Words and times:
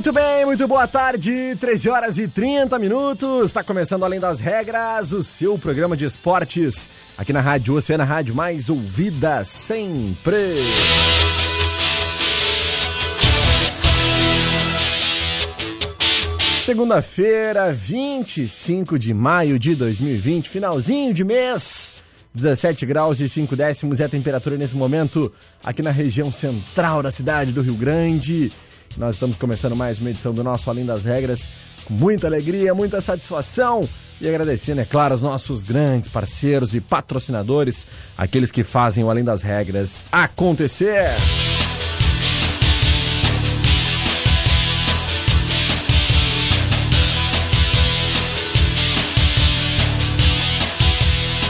Muito 0.00 0.14
bem, 0.14 0.46
muito 0.46 0.66
boa 0.66 0.88
tarde, 0.88 1.54
13 1.56 1.90
horas 1.90 2.16
e 2.16 2.26
30 2.26 2.78
minutos. 2.78 3.44
Está 3.44 3.62
começando 3.62 4.02
Além 4.02 4.18
das 4.18 4.40
Regras, 4.40 5.12
o 5.12 5.22
seu 5.22 5.58
programa 5.58 5.94
de 5.94 6.06
esportes 6.06 6.88
aqui 7.18 7.34
na 7.34 7.42
Rádio 7.42 7.74
Oceana, 7.74 8.02
rádio 8.02 8.34
mais 8.34 8.70
ouvida 8.70 9.44
sempre. 9.44 10.54
Segunda-feira, 16.58 17.70
25 17.70 18.98
de 18.98 19.12
maio 19.12 19.58
de 19.58 19.74
2020, 19.74 20.48
finalzinho 20.48 21.12
de 21.12 21.24
mês. 21.24 21.94
17 22.32 22.86
graus 22.86 23.20
e 23.20 23.28
5 23.28 23.54
décimos 23.54 24.00
é 24.00 24.06
a 24.06 24.08
temperatura 24.08 24.56
nesse 24.56 24.76
momento 24.76 25.30
aqui 25.62 25.82
na 25.82 25.90
região 25.90 26.32
central 26.32 27.02
da 27.02 27.10
cidade 27.10 27.52
do 27.52 27.60
Rio 27.60 27.74
Grande. 27.74 28.50
Nós 28.96 29.14
estamos 29.14 29.36
começando 29.36 29.76
mais 29.76 29.98
uma 30.00 30.10
edição 30.10 30.34
do 30.34 30.42
nosso 30.42 30.68
Além 30.68 30.84
das 30.84 31.04
Regras 31.04 31.50
com 31.84 31.94
muita 31.94 32.26
alegria, 32.26 32.74
muita 32.74 33.00
satisfação 33.00 33.88
e 34.20 34.28
agradecendo, 34.28 34.80
é 34.80 34.84
claro, 34.84 35.14
aos 35.14 35.22
nossos 35.22 35.64
grandes 35.64 36.10
parceiros 36.10 36.74
e 36.74 36.80
patrocinadores, 36.80 37.86
aqueles 38.18 38.50
que 38.50 38.62
fazem 38.62 39.02
o 39.02 39.08
Além 39.08 39.24
das 39.24 39.42
Regras 39.42 40.04
acontecer. 40.12 41.12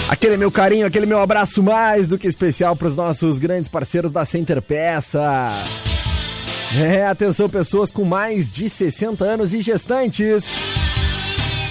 Aquele 0.09 0.37
meu 0.37 0.53
carinho, 0.53 0.87
aquele 0.87 1.07
meu 1.07 1.19
abraço 1.19 1.63
mais 1.63 2.07
do 2.07 2.19
que 2.19 2.29
especial 2.29 2.77
para 2.77 2.87
os 2.87 2.95
nossos 2.95 3.39
grandes 3.39 3.71
parceiros 3.71 4.13
da 4.13 4.25
Center 4.25 4.61
Peças. 4.61 5.90
É, 6.73 7.07
atenção, 7.07 7.49
pessoas 7.49 7.91
com 7.91 8.05
mais 8.05 8.51
de 8.51 8.69
60 8.69 9.25
anos 9.25 9.53
e 9.53 9.61
gestantes. 9.61 10.61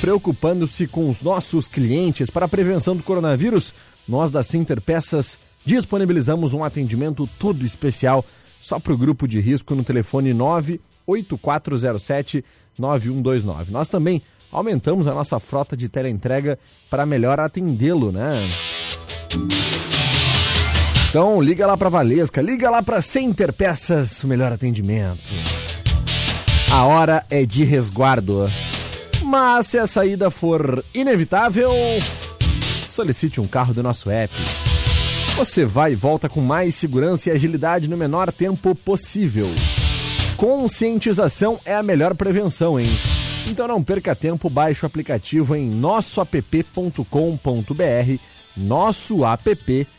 Preocupando-se 0.02 0.88
com 0.88 1.10
os 1.10 1.22
nossos 1.22 1.70
clientes 1.70 2.30
para 2.30 2.46
a 2.46 2.50
prevenção 2.50 2.98
do 2.98 3.04
coronavírus, 3.04 3.74
nós 4.06 4.30
da 4.30 4.44
Center 4.44 4.82
Peças 4.82 5.40
disponibilizamos 5.64 6.54
um 6.54 6.66
atendimento 6.66 7.30
todo 7.40 7.66
especial 7.66 8.26
só 8.60 8.78
para 8.78 8.92
o 8.92 8.98
grupo 8.98 9.26
de 9.26 9.40
risco 9.40 9.74
no 9.74 9.86
telefone 9.86 10.34
98407 10.34 12.44
9129. 12.78 13.72
Nós 13.72 13.88
também 13.88 14.22
aumentamos 14.52 15.08
a 15.08 15.14
nossa 15.14 15.40
frota 15.40 15.78
de 15.78 15.88
teleentrega 15.88 16.60
para 16.90 17.06
melhor 17.06 17.40
atendê-lo, 17.40 18.12
né? 18.12 18.50
Então 21.10 21.42
liga 21.42 21.66
lá 21.66 21.76
para 21.76 21.90
Valesca, 21.90 22.40
liga 22.40 22.70
lá 22.70 22.84
para 22.84 23.02
Center 23.02 23.52
Peças, 23.52 24.24
o 24.24 24.28
melhor 24.28 24.52
atendimento. 24.52 25.32
A 26.72 26.86
hora 26.86 27.26
é 27.32 27.44
de 27.48 27.64
resguardo. 27.64 28.48
Mas 29.24 29.66
se 29.66 29.80
a 29.80 29.88
saída 29.88 30.30
for 30.30 30.86
inevitável, 30.94 31.72
solicite 32.88 33.42
um 33.42 33.48
carro 33.48 33.74
do 33.74 33.82
nosso 33.82 34.12
app. 34.12 34.32
Você 35.36 35.66
vai 35.66 35.94
e 35.94 35.96
volta 35.96 36.30
com 36.30 36.42
mais 36.42 36.76
segurança 36.76 37.30
e 37.30 37.32
agilidade 37.32 37.90
no 37.90 37.98
menor 37.98 38.32
tempo 38.32 38.76
possível. 38.76 39.48
Conscientização 40.38 41.60
é 41.66 41.74
a 41.74 41.82
melhor 41.82 42.14
prevenção, 42.14 42.80
hein? 42.80 42.88
Então 43.48 43.68
não 43.68 43.84
perca 43.84 44.16
tempo, 44.16 44.48
baixe 44.48 44.86
o 44.86 44.88
aplicativo 44.88 45.56
em 45.56 45.72
nossoapp.com.br, 45.72 47.04
nossoapp.com.br 48.56 49.99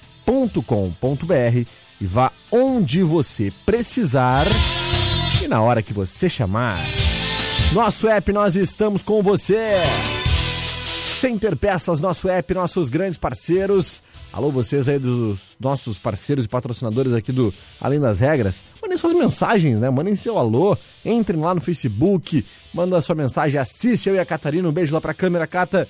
e 2.01 2.07
vá 2.07 2.31
onde 2.53 3.03
você 3.03 3.53
precisar 3.67 4.47
e 5.43 5.49
na 5.49 5.61
hora 5.61 5.83
que 5.83 5.93
você 5.93 6.29
chamar. 6.29 6.79
Nosso 7.73 8.07
app, 8.07 8.33
nós 8.33 8.55
estamos 8.55 9.03
com 9.03 9.25
você. 9.25 9.75
Center 11.17 11.57
Peças, 11.57 11.99
nosso 11.99 12.29
app, 12.29 12.55
nossos 12.55 12.89
grandes 12.89 13.19
parceiros. 13.19 14.05
Alô, 14.33 14.53
vocês 14.53 14.89
aí 14.89 15.01
dos 15.01 15.57
nossos 15.59 15.99
parceiros 15.99 16.45
e 16.45 16.49
patrocinadores 16.49 17.13
aqui 17.13 17.33
do 17.33 17.53
Além 17.81 17.99
das 17.99 18.21
Regras. 18.21 18.65
Mandem 18.81 18.97
suas 18.97 19.13
mensagens, 19.13 19.81
né? 19.81 19.91
Mandem 19.91 20.15
seu 20.15 20.39
alô. 20.39 20.79
Entrem 21.05 21.41
lá 21.41 21.53
no 21.57 21.61
Facebook, 21.61 22.47
manda 22.73 23.01
sua 23.01 23.17
mensagem, 23.17 23.61
assiste 23.61 24.09
eu 24.09 24.15
e 24.15 24.21
a 24.21 24.25
Catarina. 24.25 24.69
Um 24.69 24.73
beijo 24.73 24.95
lá 24.95 25.01
pra 25.01 25.13
câmera, 25.13 25.45
Cata. 25.49 25.89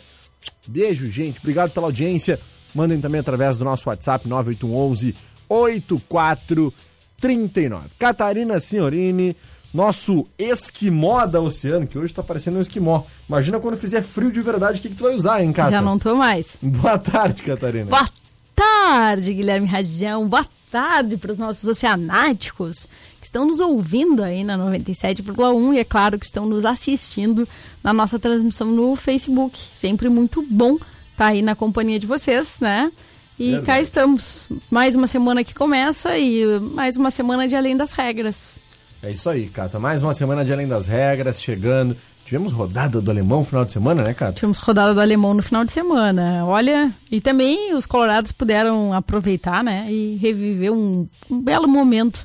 Beijo, 0.66 1.10
gente. 1.10 1.38
Obrigado 1.40 1.72
pela 1.72 1.88
audiência. 1.88 2.40
Mandem 2.74 3.00
também 3.00 3.20
através 3.20 3.58
do 3.58 3.64
nosso 3.64 3.88
WhatsApp 3.88 4.28
9811 4.28 5.14
8439. 5.48 7.88
Catarina 7.98 8.60
Signorini 8.60 9.34
nosso 9.72 10.26
esquimó 10.36 11.26
da 11.26 11.40
Oceano, 11.40 11.86
que 11.86 11.98
hoje 11.98 12.12
tá 12.12 12.22
parecendo 12.22 12.58
um 12.58 12.60
esquimó. 12.60 13.04
Imagina 13.28 13.60
quando 13.60 13.78
fizer 13.78 14.02
frio 14.02 14.32
de 14.32 14.40
verdade, 14.40 14.80
o 14.80 14.82
que, 14.82 14.88
que 14.88 14.96
tu 14.96 15.04
vai 15.04 15.14
usar, 15.14 15.42
hein, 15.42 15.52
Cata? 15.52 15.70
Já 15.70 15.80
não 15.80 15.98
tô 15.98 16.16
mais. 16.16 16.58
Boa 16.60 16.98
tarde, 16.98 17.42
Catarina. 17.42 17.90
Boa 17.90 18.08
tarde, 18.54 19.32
Guilherme 19.32 19.66
Radião. 19.66 20.28
Boa 20.28 20.46
tarde 20.70 21.16
para 21.16 21.32
os 21.32 21.38
nossos 21.38 21.68
oceanáticos 21.68 22.88
que 23.20 23.26
estão 23.26 23.46
nos 23.46 23.60
ouvindo 23.60 24.22
aí 24.22 24.44
na 24.44 24.56
97,1 24.56 25.74
e 25.74 25.78
é 25.78 25.84
claro 25.84 26.18
que 26.18 26.24
estão 26.24 26.46
nos 26.46 26.64
assistindo 26.64 27.46
na 27.82 27.92
nossa 27.92 28.18
transmissão 28.18 28.68
no 28.68 28.94
Facebook. 28.96 29.58
Sempre 29.78 30.08
muito 30.08 30.44
bom 30.48 30.78
estar 31.20 31.26
tá 31.26 31.30
aí 31.32 31.42
na 31.42 31.54
companhia 31.54 31.98
de 31.98 32.06
vocês, 32.06 32.60
né? 32.60 32.90
E 33.38 33.52
Verdade. 33.52 33.66
cá 33.66 33.80
estamos. 33.80 34.48
Mais 34.70 34.94
uma 34.94 35.06
semana 35.06 35.44
que 35.44 35.54
começa 35.54 36.16
e 36.16 36.58
mais 36.60 36.96
uma 36.96 37.10
semana 37.10 37.46
de 37.46 37.54
Além 37.54 37.76
das 37.76 37.92
Regras. 37.92 38.58
É 39.02 39.10
isso 39.10 39.28
aí, 39.28 39.48
Cata. 39.48 39.78
Mais 39.78 40.02
uma 40.02 40.14
semana 40.14 40.44
de 40.44 40.52
Além 40.52 40.66
das 40.66 40.88
Regras 40.88 41.42
chegando. 41.42 41.96
Tivemos 42.24 42.52
rodada 42.52 43.00
do 43.00 43.10
alemão 43.10 43.40
no 43.40 43.44
final 43.44 43.64
de 43.64 43.72
semana, 43.72 44.02
né, 44.02 44.14
Cata? 44.14 44.32
Tivemos 44.32 44.58
rodada 44.58 44.94
do 44.94 45.00
alemão 45.00 45.34
no 45.34 45.42
final 45.42 45.64
de 45.64 45.72
semana. 45.72 46.46
Olha, 46.46 46.94
e 47.10 47.20
também 47.20 47.74
os 47.74 47.86
colorados 47.86 48.30
puderam 48.30 48.92
aproveitar, 48.92 49.64
né, 49.64 49.86
e 49.90 50.16
reviver 50.16 50.72
um, 50.72 51.08
um 51.30 51.42
belo 51.42 51.66
momento 51.66 52.22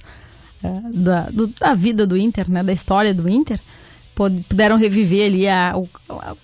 é, 0.63 0.81
da, 0.93 1.21
do, 1.29 1.47
da 1.47 1.73
vida 1.73 2.05
do 2.05 2.15
Inter, 2.15 2.51
né, 2.51 2.61
da 2.61 2.73
história 2.73 3.13
do 3.13 3.27
Inter. 3.27 3.59
Puderam 4.15 4.77
reviver 4.77 5.27
ali 5.27 5.47
a, 5.47 5.73
o, 5.75 5.89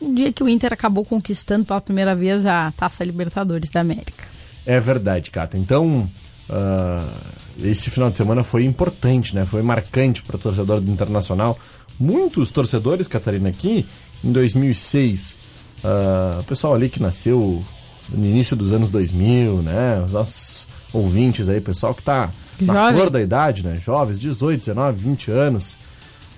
o 0.02 0.14
dia 0.14 0.34
que 0.34 0.44
o 0.44 0.50
Inter 0.50 0.74
acabou 0.74 1.06
conquistando 1.06 1.66
pela 1.66 1.80
primeira 1.80 2.14
vez 2.14 2.46
a 2.46 2.72
Taça 2.76 3.04
Libertadores 3.04 3.70
da 3.70 3.80
América. 3.80 4.26
É 4.66 4.80
verdade, 4.80 5.32
Cata. 5.32 5.58
Então, 5.58 6.10
Uh, 6.52 7.64
esse 7.64 7.90
final 7.90 8.10
de 8.10 8.18
semana 8.18 8.44
foi 8.44 8.66
importante, 8.66 9.34
né? 9.34 9.46
Foi 9.46 9.62
marcante 9.62 10.22
para 10.22 10.36
o 10.36 10.40
torcedor 10.40 10.82
do 10.82 10.92
Internacional. 10.92 11.58
Muitos 11.98 12.52
torcedores, 12.52 13.08
Catarina, 13.08 13.50
aqui 13.50 13.86
em 14.22 14.32
2006, 14.32 15.34
uh, 15.34 15.38
ah, 15.84 16.38
o 16.40 16.44
pessoal 16.44 16.74
ali 16.74 16.90
que 16.90 17.02
nasceu 17.02 17.64
no 18.10 18.26
início 18.26 18.56
dos 18.56 18.74
anos 18.74 18.90
2000, 18.90 19.62
né? 19.62 20.04
Os 20.06 20.14
nossos 20.14 20.68
ouvintes 20.92 21.48
aí, 21.48 21.62
pessoal 21.62 21.94
que 21.94 22.02
está 22.02 22.32
na 22.60 22.92
flor 22.92 23.10
da 23.10 23.22
idade, 23.22 23.64
né? 23.64 23.78
Jovens, 23.78 24.20
18, 24.20 24.60
19, 24.60 24.98
20 24.98 25.32
anos, 25.32 25.78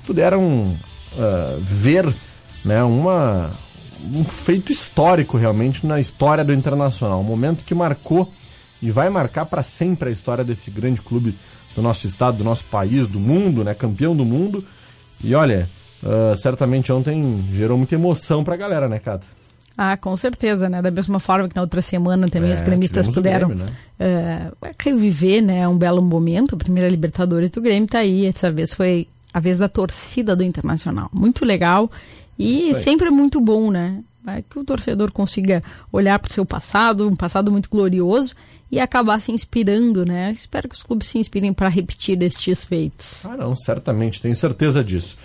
puderam 0.05 0.77
uh, 1.17 1.59
ver 1.61 2.13
né, 2.63 2.83
uma, 2.83 3.51
um 4.13 4.25
feito 4.25 4.71
histórico 4.71 5.37
realmente 5.37 5.85
na 5.85 5.99
história 5.99 6.43
do 6.43 6.53
Internacional. 6.53 7.19
Um 7.19 7.23
momento 7.23 7.63
que 7.63 7.75
marcou 7.75 8.31
e 8.81 8.91
vai 8.91 9.09
marcar 9.09 9.45
para 9.45 9.63
sempre 9.63 10.09
a 10.09 10.11
história 10.11 10.43
desse 10.43 10.69
grande 10.69 11.01
clube 11.01 11.35
do 11.75 11.81
nosso 11.81 12.05
estado, 12.05 12.37
do 12.37 12.43
nosso 12.43 12.65
país, 12.65 13.07
do 13.07 13.19
mundo, 13.19 13.63
né, 13.63 13.73
campeão 13.73 14.15
do 14.15 14.25
mundo. 14.25 14.63
E 15.21 15.33
olha, 15.33 15.69
uh, 16.03 16.35
certamente 16.35 16.91
ontem 16.91 17.43
gerou 17.51 17.77
muita 17.77 17.95
emoção 17.95 18.43
para 18.43 18.55
a 18.55 18.57
galera, 18.57 18.89
né, 18.89 18.99
Cata? 18.99 19.25
Ah, 19.75 19.97
com 19.97 20.15
certeza, 20.15 20.69
né? 20.69 20.83
Da 20.83 20.91
mesma 20.91 21.19
forma 21.19 21.49
que 21.49 21.55
na 21.55 21.63
outra 21.63 21.81
semana 21.81 22.27
também 22.29 22.51
é, 22.51 22.53
os 22.53 22.61
gremistas 22.61 23.07
puderam 23.07 23.47
Grêmio, 23.47 23.65
né? 23.65 24.51
uh, 24.61 24.67
reviver, 24.77 25.41
né, 25.41 25.67
um 25.67 25.77
belo 25.77 26.01
momento. 26.01 26.53
A 26.53 26.57
primeira 26.57 26.87
Libertadores 26.87 27.49
do 27.49 27.59
Grêmio 27.59 27.87
tá 27.87 27.99
aí. 27.99 28.27
Essa 28.27 28.51
vez 28.51 28.71
foi 28.71 29.07
a 29.33 29.39
vez 29.39 29.57
da 29.57 29.67
torcida 29.67 30.35
do 30.35 30.43
Internacional. 30.43 31.09
Muito 31.11 31.43
legal 31.43 31.89
e 32.37 32.73
sempre 32.75 33.07
é 33.07 33.11
muito 33.11 33.39
bom, 33.39 33.71
né? 33.71 34.03
É 34.25 34.41
que 34.41 34.57
o 34.57 34.63
torcedor 34.63 35.11
consiga 35.11 35.61
olhar 35.91 36.17
para 36.17 36.29
o 36.29 36.33
seu 36.33 36.45
passado, 36.45 37.07
um 37.07 37.15
passado 37.15 37.51
muito 37.51 37.69
glorioso, 37.69 38.33
e 38.71 38.79
acabar 38.79 39.19
se 39.19 39.31
inspirando, 39.31 40.05
né? 40.05 40.31
Espero 40.31 40.69
que 40.69 40.75
os 40.75 40.81
clubes 40.81 41.07
se 41.09 41.17
inspirem 41.17 41.53
para 41.53 41.67
repetir 41.67 42.21
estes 42.23 42.63
feitos. 42.63 43.25
Ah, 43.25 43.35
não, 43.35 43.55
certamente, 43.55 44.21
tenho 44.21 44.35
certeza 44.35 44.83
disso. 44.83 45.17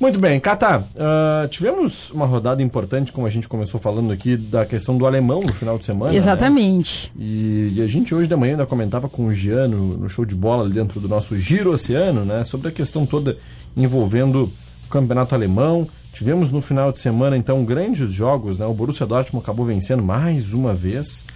Muito 0.00 0.20
bem, 0.20 0.38
Cata, 0.38 0.78
uh, 0.78 1.48
tivemos 1.48 2.12
uma 2.12 2.24
rodada 2.24 2.62
importante, 2.62 3.10
como 3.10 3.26
a 3.26 3.30
gente 3.30 3.48
começou 3.48 3.80
falando 3.80 4.12
aqui, 4.12 4.36
da 4.36 4.64
questão 4.64 4.96
do 4.96 5.04
alemão 5.04 5.40
no 5.40 5.52
final 5.52 5.76
de 5.76 5.84
semana. 5.84 6.12
Né? 6.12 6.18
Exatamente. 6.18 7.10
Né? 7.16 7.24
E, 7.24 7.72
e, 7.74 7.82
a 7.82 7.88
gente 7.88 8.14
hoje 8.14 8.28
da 8.28 8.36
manhã 8.36 8.52
ainda 8.52 8.64
comentava 8.64 9.08
com 9.08 9.26
o 9.26 9.32
Giano 9.32 9.96
no 9.96 10.08
show 10.08 10.24
de 10.24 10.36
bola 10.36 10.62
ali 10.62 10.72
dentro 10.72 11.00
do 11.00 11.08
nosso 11.08 11.36
Giro 11.36 11.72
Oceano, 11.72 12.24
né? 12.24 12.44
Sobre 12.44 12.68
a 12.68 12.72
questão 12.72 13.04
toda 13.04 13.36
envolvendo 13.76 14.52
o 14.86 14.88
campeonato 14.88 15.34
alemão. 15.34 15.88
Tivemos 16.12 16.52
no 16.52 16.60
final 16.60 16.92
de 16.92 17.00
semana, 17.00 17.36
então, 17.36 17.64
grandes 17.64 18.12
jogos, 18.12 18.56
né? 18.56 18.66
O 18.66 18.74
Borussia 18.74 19.04
Dortmund 19.04 19.42
acabou 19.42 19.66
vencendo 19.66 20.02
mais 20.02 20.54
uma 20.54 20.72
vez. 20.72 21.26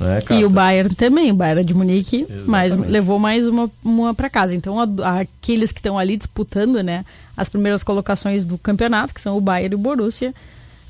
Né, 0.00 0.18
e 0.30 0.44
o 0.44 0.50
Bayern 0.50 0.94
também, 0.94 1.30
o 1.30 1.34
Bayern 1.34 1.64
de 1.64 1.74
Munique, 1.74 2.26
mas 2.46 2.74
levou 2.76 3.18
mais 3.18 3.46
uma, 3.46 3.70
uma 3.82 4.14
para 4.14 4.28
casa. 4.28 4.54
Então, 4.54 4.78
a, 4.80 5.20
aqueles 5.20 5.72
que 5.72 5.78
estão 5.78 5.98
ali 5.98 6.16
disputando, 6.16 6.82
né, 6.82 7.04
as 7.36 7.48
primeiras 7.48 7.82
colocações 7.82 8.44
do 8.44 8.58
campeonato, 8.58 9.14
que 9.14 9.20
são 9.20 9.36
o 9.36 9.40
Bayern 9.40 9.72
e 9.72 9.76
o 9.76 9.78
Borussia, 9.78 10.34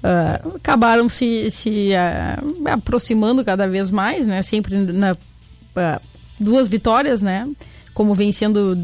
uh, 0.02 0.56
acabaram 0.56 1.08
se, 1.08 1.50
se 1.50 1.90
uh, 1.90 2.68
aproximando 2.68 3.44
cada 3.44 3.68
vez 3.68 3.90
mais, 3.90 4.24
né, 4.26 4.42
sempre 4.42 4.76
na 4.76 5.12
uh, 5.12 6.00
duas 6.40 6.66
vitórias, 6.66 7.20
né, 7.20 7.48
como 7.92 8.14
vencendo 8.14 8.78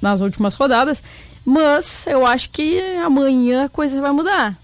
nas 0.00 0.20
últimas 0.20 0.54
rodadas. 0.54 1.02
Mas 1.44 2.06
eu 2.08 2.26
acho 2.26 2.50
que 2.50 2.80
amanhã 3.04 3.66
a 3.66 3.68
coisa 3.68 4.00
vai 4.00 4.10
mudar. 4.10 4.58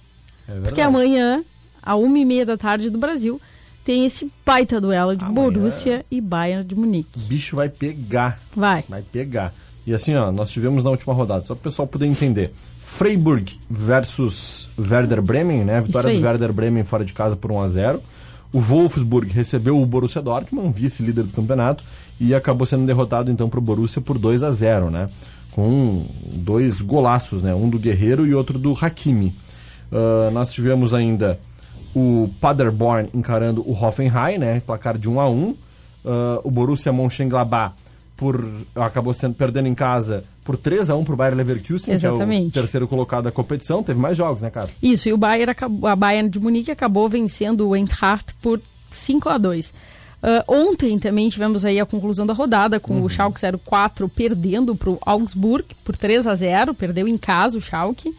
É 0.49 0.61
porque 0.61 0.81
amanhã, 0.81 1.45
a 1.81 1.95
uma 1.95 2.19
e 2.19 2.25
meia 2.25 2.45
da 2.45 2.57
tarde 2.57 2.91
do 2.91 2.99
Brasil, 2.99 3.41
tem 3.85 4.07
esse 4.07 4.31
baita 4.45 4.81
duelo 4.81 5.17
de 5.17 5.25
Amanhã, 5.25 5.35
Borussia 5.35 6.07
e 6.11 6.21
Bayern 6.21 6.65
de 6.65 6.75
Munique. 6.75 7.21
O 7.21 7.29
bicho 7.29 7.57
vai 7.57 7.69
pegar. 7.69 8.41
Vai. 8.55 8.85
Vai 8.89 9.03
pegar. 9.03 9.53
E 9.85 9.93
assim, 9.93 10.15
ó, 10.15 10.31
nós 10.31 10.51
tivemos 10.51 10.85
na 10.85 10.91
última 10.91 11.13
rodada, 11.13 11.45
só 11.45 11.55
para 11.55 11.61
o 11.61 11.65
pessoal 11.65 11.89
poder 11.89 12.07
entender. 12.07 12.53
Freiburg 12.79 13.59
versus 13.69 14.69
Werder 14.79 15.21
Bremen, 15.21 15.65
né? 15.65 15.81
Vitória 15.81 16.15
do 16.15 16.25
Werder 16.25 16.53
Bremen 16.53 16.85
fora 16.85 17.05
de 17.05 17.13
casa 17.13 17.35
por 17.35 17.51
1 17.51 17.61
a 17.61 17.67
0 17.67 18.03
O 18.53 18.61
Wolfsburg 18.61 19.33
recebeu 19.33 19.81
o 19.81 19.85
Borussia 19.85 20.23
Dortmund, 20.23 20.73
vice-líder 20.73 21.25
do 21.25 21.33
campeonato, 21.33 21.83
e 22.21 22.33
acabou 22.33 22.65
sendo 22.65 22.87
derrotado 22.87 23.31
então 23.31 23.49
para 23.49 23.59
o 23.59 23.63
Borussia 23.63 24.01
por 24.01 24.19
2 24.19 24.45
a 24.45 24.53
0 24.53 24.91
né? 24.91 25.09
Com 25.51 26.07
dois 26.33 26.81
golaços, 26.81 27.43
né? 27.43 27.53
Um 27.53 27.69
do 27.69 27.79
Guerreiro 27.79 28.25
e 28.25 28.35
outro 28.35 28.61
do 28.61 28.73
Hakimi. 28.81 29.37
Uh, 29.91 30.31
nós 30.31 30.53
tivemos 30.53 30.95
ainda 30.95 31.39
o 31.95 32.31
Paderborn 32.41 33.09
encarando 33.13 33.63
o 33.69 33.73
Hoffenheim, 33.73 34.39
né? 34.39 34.61
Placar 34.61 34.97
de 34.97 35.09
1 35.09 35.21
a 35.21 35.29
1 35.29 35.43
uh, 35.43 35.57
O 36.45 36.51
Borussia 36.51 36.93
Mönchengladbach 36.93 37.75
por, 38.17 38.49
acabou 38.77 39.13
sendo, 39.13 39.35
perdendo 39.35 39.69
em 39.69 39.75
casa 39.75 40.25
por 40.45 40.57
3 40.57 40.91
a 40.91 40.97
1 40.97 41.05
para 41.05 41.15
o 41.15 41.17
Bayer 41.17 41.35
Leverkusen, 41.35 41.95
Exatamente. 41.95 42.53
que 42.53 42.59
é 42.59 42.61
o 42.61 42.63
terceiro 42.63 42.89
colocado 42.89 43.25
da 43.25 43.33
competição. 43.33 43.83
Teve 43.83 43.99
mais 43.99 44.17
jogos, 44.17 44.41
né, 44.41 44.51
cara? 44.51 44.69
Isso, 44.83 45.09
e 45.09 45.13
o 45.13 45.17
Bayern 45.17 45.51
acabou, 45.51 45.89
a 45.89 45.97
Bayern 45.97 46.29
de 46.29 46.39
Munique 46.39 46.71
acabou 46.71 47.09
vencendo 47.09 47.69
o 47.69 47.77
Eintracht 47.77 48.35
por 48.41 48.61
5 48.91 49.29
a 49.29 49.39
2 49.39 49.71
uh, 50.23 50.45
ontem 50.47 50.99
também 50.99 51.29
tivemos 51.29 51.65
aí 51.65 51.81
a 51.81 51.87
conclusão 51.87 52.27
da 52.27 52.33
rodada 52.33 52.79
com 52.79 52.95
uhum. 52.95 53.05
o 53.05 53.09
Schalke 53.09 53.41
04 53.65 54.09
perdendo 54.09 54.77
para 54.77 54.91
o 54.91 54.99
Augsburg 55.05 55.67
por 55.85 55.97
3 55.97 56.27
a 56.27 56.35
0 56.35 56.75
perdeu 56.75 57.09
em 57.09 57.19
casa 57.19 57.59
o 57.59 57.61
Schalke. 57.61 58.15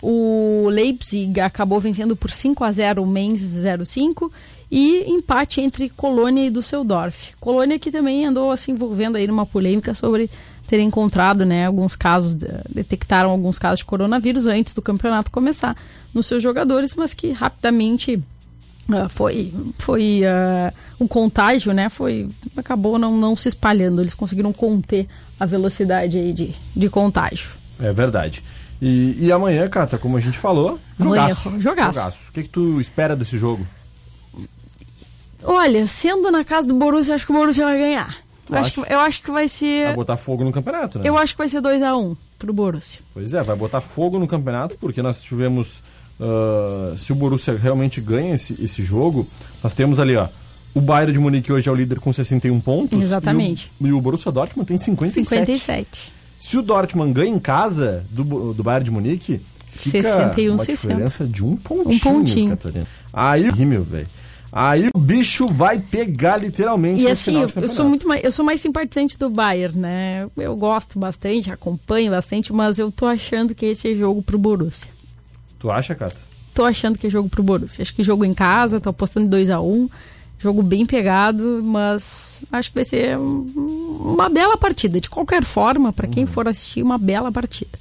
O 0.00 0.68
Leipzig 0.70 1.40
acabou 1.40 1.80
vencendo 1.80 2.14
por 2.14 2.30
5 2.30 2.62
a 2.62 2.70
0 2.70 3.02
o 3.02 3.06
Mainz 3.06 3.40
05 3.84 4.32
e 4.70 5.10
empate 5.10 5.60
entre 5.60 5.88
Colônia 5.88 6.46
e 6.46 6.50
Düsseldorf. 6.50 7.32
Colônia 7.40 7.78
que 7.78 7.90
também 7.90 8.26
andou 8.26 8.56
se 8.56 8.70
envolvendo 8.70 9.16
aí 9.16 9.26
numa 9.26 9.46
polêmica 9.46 9.94
sobre 9.94 10.30
ter 10.68 10.80
encontrado, 10.80 11.46
né, 11.46 11.66
alguns 11.66 11.96
casos, 11.96 12.34
detectaram 12.68 13.30
alguns 13.30 13.58
casos 13.58 13.78
de 13.78 13.86
coronavírus 13.86 14.46
antes 14.46 14.74
do 14.74 14.82
campeonato 14.82 15.30
começar 15.30 15.74
nos 16.12 16.26
seus 16.26 16.42
jogadores, 16.42 16.94
mas 16.94 17.14
que 17.14 17.30
rapidamente 17.32 18.16
uh, 18.16 19.08
foi, 19.08 19.52
foi 19.78 20.20
uh, 20.24 20.74
o 20.98 21.08
contágio, 21.08 21.72
né, 21.72 21.88
foi 21.88 22.28
acabou 22.54 22.98
não, 22.98 23.16
não 23.16 23.34
se 23.34 23.48
espalhando. 23.48 24.02
Eles 24.02 24.12
conseguiram 24.12 24.52
conter 24.52 25.08
a 25.40 25.46
velocidade 25.46 26.18
aí 26.18 26.34
de, 26.34 26.54
de 26.76 26.88
contágio. 26.90 27.48
É 27.80 27.90
verdade. 27.90 28.42
E, 28.80 29.26
e 29.26 29.32
amanhã, 29.32 29.66
Cata, 29.66 29.98
como 29.98 30.16
a 30.16 30.20
gente 30.20 30.38
falou, 30.38 30.78
jogaço. 30.98 31.48
Amanhã, 31.48 31.62
jogaço. 31.62 31.92
jogaço. 31.94 32.30
O 32.30 32.32
que, 32.32 32.42
que 32.44 32.48
tu 32.48 32.80
espera 32.80 33.16
desse 33.16 33.36
jogo? 33.36 33.66
Olha, 35.42 35.86
sendo 35.86 36.30
na 36.30 36.44
casa 36.44 36.66
do 36.66 36.74
Borussia, 36.74 37.14
acho 37.14 37.26
que 37.26 37.32
o 37.32 37.34
Borussia 37.34 37.64
vai 37.64 37.78
ganhar. 37.78 38.16
Eu 38.50 38.56
acho, 38.56 38.82
que, 38.82 38.92
eu 38.92 39.00
acho, 39.00 39.22
que, 39.22 39.30
vai 39.30 39.46
ser. 39.46 39.86
Vai 39.86 39.96
botar 39.96 40.16
fogo 40.16 40.42
no 40.42 40.50
campeonato, 40.50 40.98
né? 40.98 41.08
Eu 41.08 41.18
acho 41.18 41.34
que 41.34 41.38
vai 41.38 41.48
ser 41.48 41.60
2x1 41.60 42.02
um 42.02 42.16
pro 42.38 42.52
Borussia. 42.52 43.00
Pois 43.12 43.34
é, 43.34 43.42
vai 43.42 43.54
botar 43.54 43.80
fogo 43.80 44.18
no 44.18 44.26
campeonato, 44.26 44.76
porque 44.78 45.02
nós 45.02 45.22
tivemos. 45.22 45.82
Uh, 46.18 46.96
se 46.96 47.12
o 47.12 47.14
Borussia 47.14 47.56
realmente 47.56 48.00
ganha 48.00 48.34
esse, 48.34 48.60
esse 48.60 48.82
jogo, 48.82 49.26
nós 49.62 49.74
temos 49.74 50.00
ali, 50.00 50.16
ó. 50.16 50.28
O 50.74 50.80
Bayern 50.80 51.12
de 51.12 51.18
Munique 51.18 51.52
hoje 51.52 51.68
é 51.68 51.72
o 51.72 51.74
líder 51.74 52.00
com 52.00 52.12
61 52.12 52.60
pontos. 52.60 52.98
Exatamente. 52.98 53.70
E 53.80 53.84
o, 53.84 53.88
e 53.88 53.92
o 53.92 54.00
Borussia 54.00 54.32
Dortmund 54.32 54.66
tem 54.66 54.78
57. 54.78 55.28
57. 55.28 56.17
Se 56.38 56.56
o 56.56 56.62
Dortmund 56.62 57.12
ganha 57.12 57.34
em 57.34 57.38
casa 57.38 58.04
do, 58.10 58.54
do 58.54 58.62
Bayern 58.62 58.84
de 58.84 58.90
Munique, 58.90 59.40
fica 59.66 60.02
61, 60.02 60.52
uma 60.52 60.58
60. 60.58 60.88
diferença 60.88 61.26
de 61.26 61.44
um 61.44 61.56
pontinho, 61.56 61.94
um 61.94 61.98
pontinho. 61.98 62.50
Catarina. 62.50 62.86
Aí, 63.12 63.66
meu 63.66 63.82
velho. 63.82 64.08
Aí 64.50 64.88
o 64.94 64.98
bicho 64.98 65.46
vai 65.48 65.78
pegar 65.78 66.38
literalmente 66.38 67.02
e 67.02 67.10
assim, 67.10 67.34
eu, 67.36 67.48
eu, 67.54 67.68
sou 67.68 67.86
muito 67.86 68.08
mais, 68.08 68.24
eu 68.24 68.32
sou 68.32 68.42
mais 68.42 68.60
simpatizante 68.60 69.18
do 69.18 69.28
Bayern, 69.28 69.78
né? 69.78 70.26
Eu 70.36 70.56
gosto 70.56 70.98
bastante, 70.98 71.52
acompanho 71.52 72.10
bastante, 72.10 72.50
mas 72.50 72.78
eu 72.78 72.90
tô 72.90 73.04
achando 73.04 73.54
que 73.54 73.66
esse 73.66 73.92
é 73.92 73.94
jogo 73.94 74.22
pro 74.22 74.38
Borussia. 74.38 74.90
Tu 75.58 75.70
acha, 75.70 75.94
Cata? 75.94 76.16
Tô 76.54 76.64
achando 76.64 76.98
que 76.98 77.06
é 77.06 77.10
jogo 77.10 77.28
pro 77.28 77.42
Borussia. 77.42 77.82
Acho 77.82 77.94
que 77.94 78.02
jogo 78.02 78.24
em 78.24 78.32
casa, 78.32 78.80
tô 78.80 78.88
apostando 78.88 79.28
2 79.28 79.50
a 79.50 79.60
1 79.60 79.70
um. 79.70 79.88
Jogo 80.38 80.62
bem 80.62 80.86
pegado, 80.86 81.60
mas 81.64 82.42
acho 82.52 82.70
que 82.70 82.76
vai 82.76 82.84
ser 82.84 83.18
uma 83.18 84.28
bela 84.28 84.56
partida. 84.56 85.00
De 85.00 85.10
qualquer 85.10 85.44
forma, 85.44 85.92
para 85.92 86.06
quem 86.06 86.24
uhum. 86.24 86.30
for 86.30 86.46
assistir, 86.46 86.82
uma 86.82 86.96
bela 86.96 87.32
partida. 87.32 87.78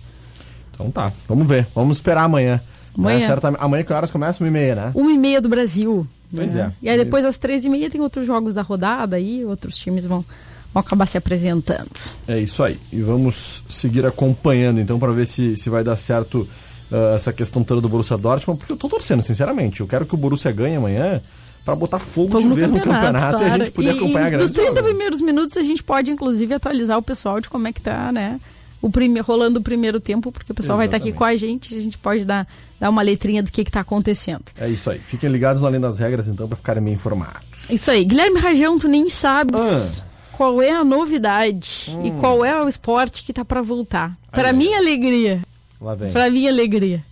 Então 0.73 0.89
tá, 0.89 1.13
vamos 1.27 1.47
ver. 1.47 1.67
Vamos 1.75 1.97
esperar 1.97 2.23
amanhã. 2.23 2.59
Amanhã. 2.97 3.17
É, 3.17 3.21
certa... 3.21 3.49
amanhã 3.59 3.83
que 3.83 3.93
horas 3.93 4.09
começa? 4.09 4.43
Uma 4.43 4.47
e 4.47 4.51
meia, 4.51 4.75
né? 4.75 4.91
Uma 4.95 5.11
e 5.11 5.17
meia 5.17 5.39
do 5.39 5.47
Brasil. 5.47 6.07
Pois 6.35 6.55
né? 6.55 6.73
é. 6.81 6.85
E 6.85 6.89
aí 6.89 6.97
depois 6.97 7.25
às 7.25 7.37
três 7.37 7.63
e 7.63 7.69
meia 7.69 7.89
tem 7.89 8.01
outros 8.01 8.25
jogos 8.25 8.55
da 8.55 8.63
rodada 8.63 9.15
aí, 9.15 9.45
outros 9.45 9.77
times 9.77 10.05
vão, 10.05 10.25
vão 10.73 10.81
acabar 10.81 11.05
se 11.05 11.17
apresentando. 11.17 11.89
É 12.27 12.39
isso 12.39 12.63
aí. 12.63 12.79
E 12.91 13.01
vamos 13.01 13.63
seguir 13.67 14.05
acompanhando 14.05 14.79
então 14.79 14.97
para 14.97 15.11
ver 15.11 15.27
se, 15.27 15.55
se 15.55 15.69
vai 15.69 15.83
dar 15.83 15.95
certo 15.95 16.47
uh, 16.91 17.15
essa 17.15 17.31
questão 17.31 17.63
toda 17.63 17.81
do 17.81 17.87
Borussia 17.87 18.17
Dortmund, 18.17 18.59
porque 18.59 18.73
eu 18.73 18.77
tô 18.77 18.89
torcendo, 18.89 19.21
sinceramente. 19.21 19.81
Eu 19.81 19.87
quero 19.87 20.05
que 20.05 20.15
o 20.15 20.17
Borussia 20.17 20.51
ganhe 20.51 20.75
amanhã 20.75 21.21
para 21.67 21.75
botar 21.75 21.99
fogo, 21.99 22.31
fogo, 22.31 22.47
de 22.47 22.53
vez 22.53 22.71
no 22.71 22.77
campeonato, 22.79 23.05
no 23.05 23.19
campeonato 23.19 23.37
claro. 23.39 23.51
e 23.51 23.61
a 23.61 23.65
gente 23.65 23.71
poder 23.71 23.93
e, 23.93 23.97
acompanhar 23.97 24.25
a 24.25 24.29
grande 24.29 24.43
Nos 24.45 24.53
30 24.53 24.67
jogos. 24.67 24.83
primeiros 24.83 25.21
minutos 25.21 25.57
a 25.57 25.63
gente 25.63 25.83
pode, 25.83 26.09
inclusive, 26.09 26.53
atualizar 26.53 26.97
o 26.97 27.01
pessoal 27.01 27.41
de 27.41 27.49
como 27.49 27.67
é 27.67 27.73
que 27.73 27.81
tá, 27.81 28.09
né? 28.09 28.39
O 28.81 28.89
prime... 28.89 29.19
rolando 29.19 29.59
o 29.59 29.61
primeiro 29.61 29.99
tempo, 29.99 30.31
porque 30.31 30.49
o 30.49 30.55
pessoal 30.55 30.77
Exatamente. 30.77 30.91
vai 30.91 30.97
estar 30.97 31.05
tá 31.05 31.09
aqui 31.09 31.17
com 31.17 31.25
a 31.25 31.35
gente 31.35 31.75
e 31.75 31.77
a 31.77 31.81
gente 31.81 31.97
pode 31.97 32.23
dar, 32.23 32.47
dar 32.79 32.89
uma 32.89 33.01
letrinha 33.01 33.43
do 33.43 33.51
que 33.51 33.63
está 33.63 33.81
acontecendo. 33.81 34.45
É 34.57 34.69
isso 34.69 34.89
aí. 34.89 34.99
Fiquem 34.99 35.29
ligados 35.29 35.61
no 35.61 35.67
Além 35.67 35.81
das 35.81 35.99
Regras, 35.99 36.29
então, 36.29 36.47
para 36.47 36.55
ficarem 36.55 36.81
bem 36.81 36.93
informados. 36.93 37.69
Isso 37.69 37.91
aí. 37.91 38.05
Guilherme 38.05 38.39
Rajão, 38.39 38.79
tu 38.79 38.87
nem 38.87 39.09
sabes 39.09 39.59
ah. 39.59 40.05
qual 40.37 40.61
é 40.61 40.71
a 40.71 40.85
novidade 40.85 41.97
hum. 41.97 42.05
e 42.05 42.11
qual 42.11 42.45
é 42.45 42.63
o 42.63 42.69
esporte 42.69 43.25
que 43.25 43.33
tá 43.33 43.43
para 43.43 43.61
voltar. 43.61 44.17
Para 44.31 44.53
minha 44.53 44.77
alegria. 44.77 45.41
Lá 45.81 45.95
vem. 45.95 46.13
Para 46.13 46.31
minha 46.31 46.49
alegria. 46.49 47.03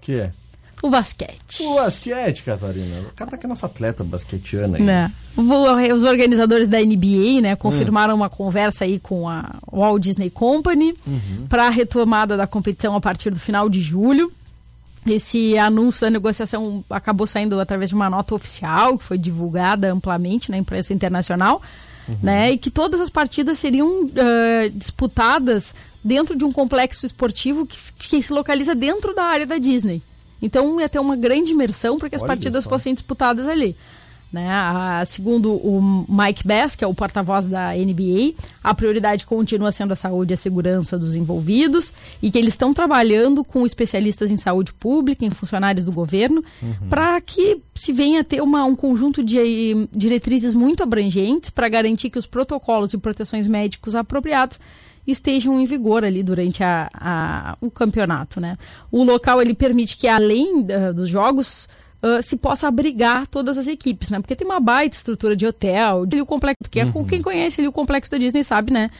Que 0.00 0.20
é? 0.20 0.32
O 0.82 0.88
basquete. 0.88 1.62
O 1.62 1.74
basquete, 1.74 2.42
Catarina. 2.42 3.00
O 3.00 3.14
cara 3.14 3.30
tá 3.30 3.36
aqui 3.36 3.44
é 3.44 3.48
nossa 3.48 3.66
atleta 3.66 4.02
basquetiana. 4.02 4.78
Aí. 4.78 4.82
Né? 4.82 5.12
Os 5.36 6.04
organizadores 6.04 6.68
da 6.68 6.78
NBA, 6.80 7.40
né, 7.42 7.56
confirmaram 7.56 8.14
hum. 8.14 8.18
uma 8.18 8.30
conversa 8.30 8.84
aí 8.84 8.98
com 8.98 9.28
a 9.28 9.56
Walt 9.70 10.02
Disney 10.02 10.30
Company 10.30 10.96
uhum. 11.06 11.46
para 11.48 11.66
a 11.66 11.70
retomada 11.70 12.36
da 12.36 12.46
competição 12.46 12.96
a 12.96 13.00
partir 13.00 13.30
do 13.30 13.38
final 13.38 13.68
de 13.68 13.80
julho. 13.80 14.32
esse 15.06 15.58
anúncio 15.58 16.00
da 16.00 16.10
negociação 16.10 16.84
acabou 16.88 17.26
saindo 17.26 17.60
através 17.60 17.90
de 17.90 17.94
uma 17.94 18.08
nota 18.08 18.34
oficial 18.34 18.96
que 18.96 19.04
foi 19.04 19.18
divulgada 19.18 19.92
amplamente 19.92 20.50
na 20.50 20.56
imprensa 20.56 20.94
internacional, 20.94 21.60
uhum. 22.08 22.16
né? 22.22 22.52
E 22.52 22.58
que 22.58 22.70
todas 22.70 23.00
as 23.00 23.10
partidas 23.10 23.58
seriam 23.58 24.04
uh, 24.04 24.70
disputadas 24.74 25.74
dentro 26.02 26.34
de 26.34 26.44
um 26.44 26.52
complexo 26.52 27.04
esportivo 27.04 27.66
que, 27.66 27.76
que 27.98 28.22
se 28.22 28.32
localiza 28.32 28.74
dentro 28.74 29.14
da 29.14 29.24
área 29.24 29.46
da 29.46 29.58
Disney. 29.58 30.02
Então 30.40 30.80
ia 30.80 30.88
ter 30.88 30.98
uma 30.98 31.16
grande 31.16 31.52
imersão 31.52 31.98
para 31.98 32.08
que 32.08 32.16
as 32.16 32.22
Olha 32.22 32.28
partidas 32.28 32.64
só. 32.64 32.70
fossem 32.70 32.94
disputadas 32.94 33.48
ali. 33.48 33.76
Né? 34.32 34.48
A, 34.48 35.02
segundo 35.06 35.54
o 35.54 36.06
Mike 36.08 36.46
Bass, 36.46 36.76
que 36.76 36.84
é 36.84 36.86
o 36.86 36.94
porta-voz 36.94 37.48
da 37.48 37.72
NBA, 37.72 38.34
a 38.62 38.72
prioridade 38.72 39.26
continua 39.26 39.72
sendo 39.72 39.92
a 39.92 39.96
saúde 39.96 40.32
e 40.32 40.34
a 40.34 40.36
segurança 40.36 40.96
dos 40.96 41.16
envolvidos 41.16 41.92
e 42.22 42.30
que 42.30 42.38
eles 42.38 42.54
estão 42.54 42.72
trabalhando 42.72 43.42
com 43.42 43.66
especialistas 43.66 44.30
em 44.30 44.36
saúde 44.36 44.72
pública, 44.72 45.24
em 45.24 45.30
funcionários 45.30 45.84
do 45.84 45.90
governo, 45.90 46.44
uhum. 46.62 46.88
para 46.88 47.20
que 47.20 47.60
se 47.74 47.92
venha 47.92 48.20
a 48.20 48.24
ter 48.24 48.40
uma, 48.40 48.64
um 48.64 48.76
conjunto 48.76 49.24
de 49.24 49.88
diretrizes 49.92 50.54
muito 50.54 50.82
abrangentes 50.82 51.50
para 51.50 51.68
garantir 51.68 52.08
que 52.08 52.18
os 52.18 52.26
protocolos 52.26 52.92
e 52.92 52.98
proteções 52.98 53.48
médicos 53.48 53.96
apropriados 53.96 54.60
estejam 55.06 55.58
em 55.58 55.64
vigor 55.64 56.04
ali 56.04 56.22
durante 56.22 56.62
a, 56.62 56.90
a, 56.94 57.56
o 57.60 57.70
campeonato, 57.70 58.40
né? 58.40 58.56
O 58.90 59.02
local 59.02 59.40
ele 59.40 59.54
permite 59.54 59.96
que 59.96 60.08
além 60.08 60.62
da, 60.62 60.92
dos 60.92 61.08
jogos 61.08 61.68
uh, 62.02 62.22
se 62.22 62.36
possa 62.36 62.68
abrigar 62.68 63.26
todas 63.26 63.58
as 63.58 63.66
equipes, 63.66 64.10
né? 64.10 64.20
Porque 64.20 64.36
tem 64.36 64.46
uma 64.46 64.60
baita 64.60 64.96
estrutura 64.96 65.36
de 65.36 65.46
hotel, 65.46 66.06
de 66.06 66.20
o 66.20 66.26
complexo, 66.26 66.70
que 66.70 66.80
é 66.80 66.84
uhum. 66.84 67.04
quem 67.04 67.22
conhece 67.22 67.60
ali 67.60 67.68
o 67.68 67.72
complexo 67.72 68.10
da 68.10 68.18
Disney 68.18 68.44
sabe, 68.44 68.72
né? 68.72 68.90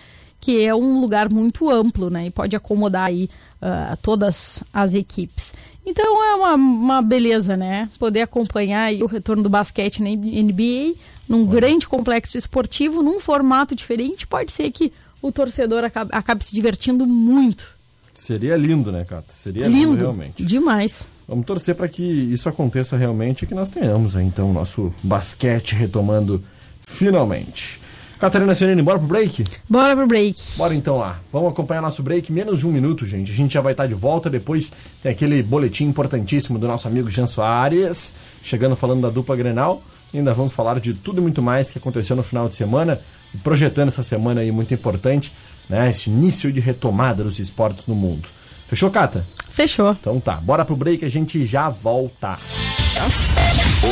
Que 0.41 0.65
é 0.65 0.75
um 0.75 1.01
lugar 1.01 1.31
muito 1.31 1.69
amplo, 1.69 2.09
né? 2.09 2.27
E 2.27 2.31
pode 2.31 2.57
acomodar 2.57 3.07
aí 3.07 3.29
uh, 3.61 3.97
todas 4.03 4.63
as 4.73 4.95
equipes. 4.95 5.53
Então 5.85 6.25
é 6.25 6.35
uma, 6.35 6.55
uma 6.55 7.03
beleza, 7.03 7.57
né? 7.57 7.89
Poder 7.99 8.23
acompanhar 8.23 8.93
o 8.95 9.07
retorno 9.07 9.43
do 9.43 9.49
basquete 9.49 10.03
na 10.03 10.11
NBA 10.11 10.95
num 11.29 11.47
grande 11.47 11.89
complexo 11.89 12.37
esportivo, 12.37 13.03
num 13.03 13.21
formato 13.21 13.75
diferente. 13.75 14.27
Pode 14.27 14.53
ser 14.53 14.71
que 14.71 14.93
o 15.21 15.31
torcedor 15.33 15.85
acabe, 15.85 16.11
acabe 16.13 16.45
se 16.45 16.55
divertindo 16.55 17.07
muito. 17.07 17.79
Seria 18.15 18.57
lindo, 18.57 18.91
né, 18.93 19.05
Cata? 19.05 19.27
Seria 19.29 19.67
lindo, 19.67 19.79
lindo 19.79 19.97
realmente. 19.97 20.45
Demais. 20.45 21.07
Vamos 21.27 21.47
torcer 21.47 21.75
para 21.75 21.89
que 21.89 22.03
isso 22.03 22.49
aconteça 22.49 22.97
realmente 22.97 23.43
e 23.43 23.47
que 23.47 23.55
nós 23.55 23.71
tenhamos 23.71 24.17
aí, 24.17 24.27
então 24.27 24.51
o 24.51 24.53
nosso 24.53 24.93
basquete 25.03 25.75
retomando 25.75 26.43
finalmente. 26.87 27.81
Catarina 28.19 28.55
Senini, 28.55 28.83
bora 28.83 28.99
pro 28.99 29.09
break? 29.09 29.45
Bora 29.67 29.97
pro 29.97 30.07
break. 30.07 30.39
Bora 30.59 30.75
então 30.75 30.99
lá. 30.99 31.19
Vamos 31.33 31.53
acompanhar 31.53 31.81
nosso 31.81 32.03
break. 32.03 32.31
Menos 32.31 32.61
de 32.61 32.67
um 32.67 32.71
minuto, 32.71 33.07
gente. 33.07 33.33
A 33.33 33.35
gente 33.35 33.55
já 33.55 33.63
vai 33.63 33.73
estar 33.73 33.87
de 33.87 33.95
volta. 33.95 34.29
Depois 34.29 34.71
tem 35.03 35.11
aquele 35.11 35.43
boletim 35.43 35.85
importantíssimo 35.85 36.59
do 36.59 36.69
nosso 36.69 36.87
amigo 36.87 37.11
Jean 37.11 37.27
Soares, 37.27 38.15
chegando 38.43 38.77
falando 38.77 39.01
da 39.01 39.09
dupla 39.09 39.35
Grenal. 39.37 39.83
Ainda 40.13 40.35
vamos 40.35 40.53
falar 40.53 40.81
de 40.81 40.95
tudo 40.95 41.21
e 41.21 41.23
muito 41.23 41.41
mais 41.41 41.71
que 41.71 41.79
aconteceu 41.79 42.17
no 42.17 42.23
final 42.23 42.49
de 42.49 42.57
semana, 42.57 43.01
projetando 43.45 43.89
essa 43.89 44.03
semana 44.03 44.41
aí 44.41 44.51
muito 44.51 44.75
importante, 44.75 45.33
né? 45.69 45.89
Esse 45.89 46.11
início 46.11 46.53
de 46.53 46.61
retomada 46.61 47.23
dos 47.23 47.39
esportes 47.39 47.87
no 47.87 47.95
mundo. 47.95 48.29
Fechou, 48.67 48.91
Cata? 48.91 49.27
Fechou. 49.49 49.91
Então 49.93 50.21
tá, 50.21 50.37
bora 50.37 50.65
pro 50.65 50.77
break, 50.77 51.05
a 51.05 51.09
gente 51.09 51.45
já 51.45 51.69
volta. 51.69 52.37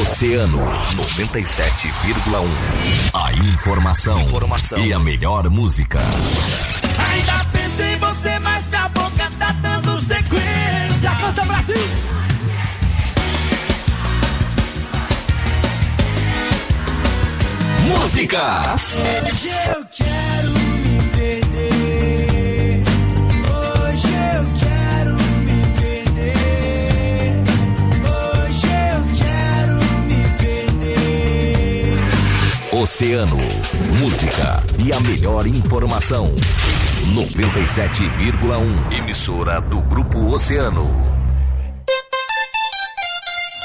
Oceano 0.00 0.58
97,1. 0.96 2.46
A 3.14 3.32
informação, 3.32 4.20
informação 4.20 4.78
e 4.84 4.92
a 4.92 4.98
melhor 4.98 5.48
música. 5.48 5.98
Ainda 5.98 7.44
pensei 7.52 7.94
em 7.94 7.96
você, 7.96 8.38
mas 8.40 8.68
minha 8.68 8.88
boca 8.90 9.30
tá 9.38 9.52
dando 9.62 9.96
sequência. 9.96 11.10
Canta 11.20 11.44
Brasil! 11.44 12.27
Música! 17.88 18.62
Eu 19.74 19.86
quero 19.90 20.50
me 20.50 21.10
perder. 21.16 21.58
Oceano, 32.72 33.38
música 33.98 34.62
e 34.78 34.92
a 34.92 35.00
melhor 35.00 35.46
informação. 35.46 36.34
97,1 37.14 38.92
emissora 38.92 39.60
do 39.60 39.80
Grupo 39.80 40.18
Oceano. 40.32 40.88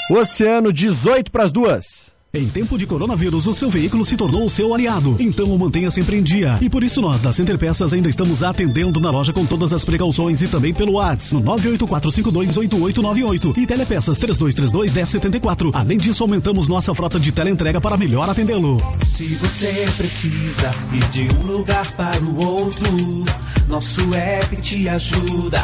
Oceano 0.10 0.72
18 0.72 1.32
para 1.32 1.44
as 1.44 1.52
duas. 1.52 2.13
Em 2.36 2.50
tempo 2.50 2.80
de 2.80 2.88
coronavírus, 2.88 3.46
o 3.46 3.54
seu 3.54 3.70
veículo 3.70 4.04
se 4.04 4.18
tornou 4.18 4.44
o 4.44 4.50
seu 4.50 4.74
aliado. 4.74 5.16
Então 5.20 5.54
o 5.54 5.60
mantenha 5.60 5.92
sempre 5.92 6.18
em 6.18 6.24
dia. 6.24 6.58
E 6.60 6.68
por 6.68 6.84
isso 6.84 7.00
nós, 7.00 7.22
da 7.22 7.32
Center 7.32 7.60
Peças, 7.60 7.94
ainda 7.94 8.10
estamos 8.10 8.42
atendendo 8.42 9.00
na 9.00 9.12
loja 9.12 9.32
com 9.32 9.46
todas 9.46 9.72
as 9.72 9.86
precauções 9.86 10.42
e 10.42 10.48
também 10.48 10.74
pelo 10.74 10.94
WhatsApp 10.94 11.36
no 11.36 11.44
984528898 11.52 13.56
e 13.56 13.68
Telepeças 13.68 14.18
3232-1074. 14.18 15.70
Além 15.76 16.00
disso, 16.00 16.24
aumentamos 16.24 16.68
nossa 16.68 16.92
frota 16.96 17.20
de 17.20 17.32
teleentrega 17.32 17.80
para 17.80 17.98
melhor 17.98 18.28
atendê-lo. 18.28 18.82
Se 19.04 19.28
você 19.36 19.88
precisa 19.96 20.72
ir 20.92 21.08
de 21.10 21.32
um 21.38 21.44
lugar 21.44 21.92
para 21.92 22.20
o 22.20 22.44
outro, 22.44 23.26
nosso 23.68 24.12
app 24.12 24.58
te 24.58 24.90
ajuda. 24.90 25.64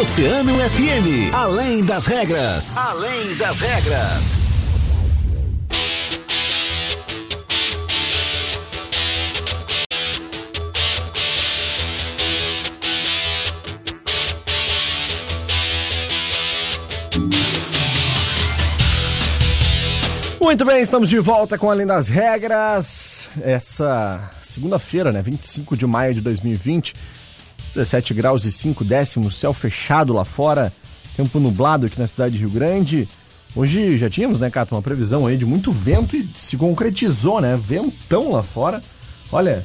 Oceano 0.00 0.54
FM. 0.54 1.30
Além 1.34 1.84
das 1.84 2.06
regras. 2.06 2.74
Além 2.74 3.36
das 3.36 3.60
regras. 3.60 4.36
Muito 20.40 20.64
bem, 20.64 20.80
estamos 20.80 21.10
de 21.10 21.18
volta 21.18 21.58
com 21.58 21.70
Além 21.70 21.86
das 21.86 22.08
Regras. 22.08 23.28
Essa 23.42 24.30
segunda-feira, 24.40 25.12
né, 25.12 25.20
25 25.20 25.76
de 25.76 25.86
maio 25.86 26.14
de 26.14 26.22
2020. 26.22 26.94
17 27.74 28.14
graus 28.14 28.44
e 28.44 28.52
5 28.52 28.84
décimos, 28.84 29.36
céu 29.36 29.52
fechado 29.52 30.12
lá 30.12 30.24
fora, 30.24 30.72
tempo 31.16 31.38
nublado 31.38 31.86
aqui 31.86 31.98
na 31.98 32.06
cidade 32.06 32.34
de 32.34 32.40
Rio 32.40 32.50
Grande. 32.50 33.08
Hoje 33.54 33.98
já 33.98 34.08
tínhamos, 34.08 34.38
né, 34.38 34.48
Cato, 34.48 34.74
uma 34.74 34.82
previsão 34.82 35.26
aí 35.26 35.36
de 35.36 35.44
muito 35.44 35.72
vento 35.72 36.16
e 36.16 36.28
se 36.34 36.56
concretizou, 36.56 37.40
né? 37.40 37.58
Ventão 37.60 38.32
lá 38.32 38.42
fora. 38.42 38.80
Olha, 39.32 39.64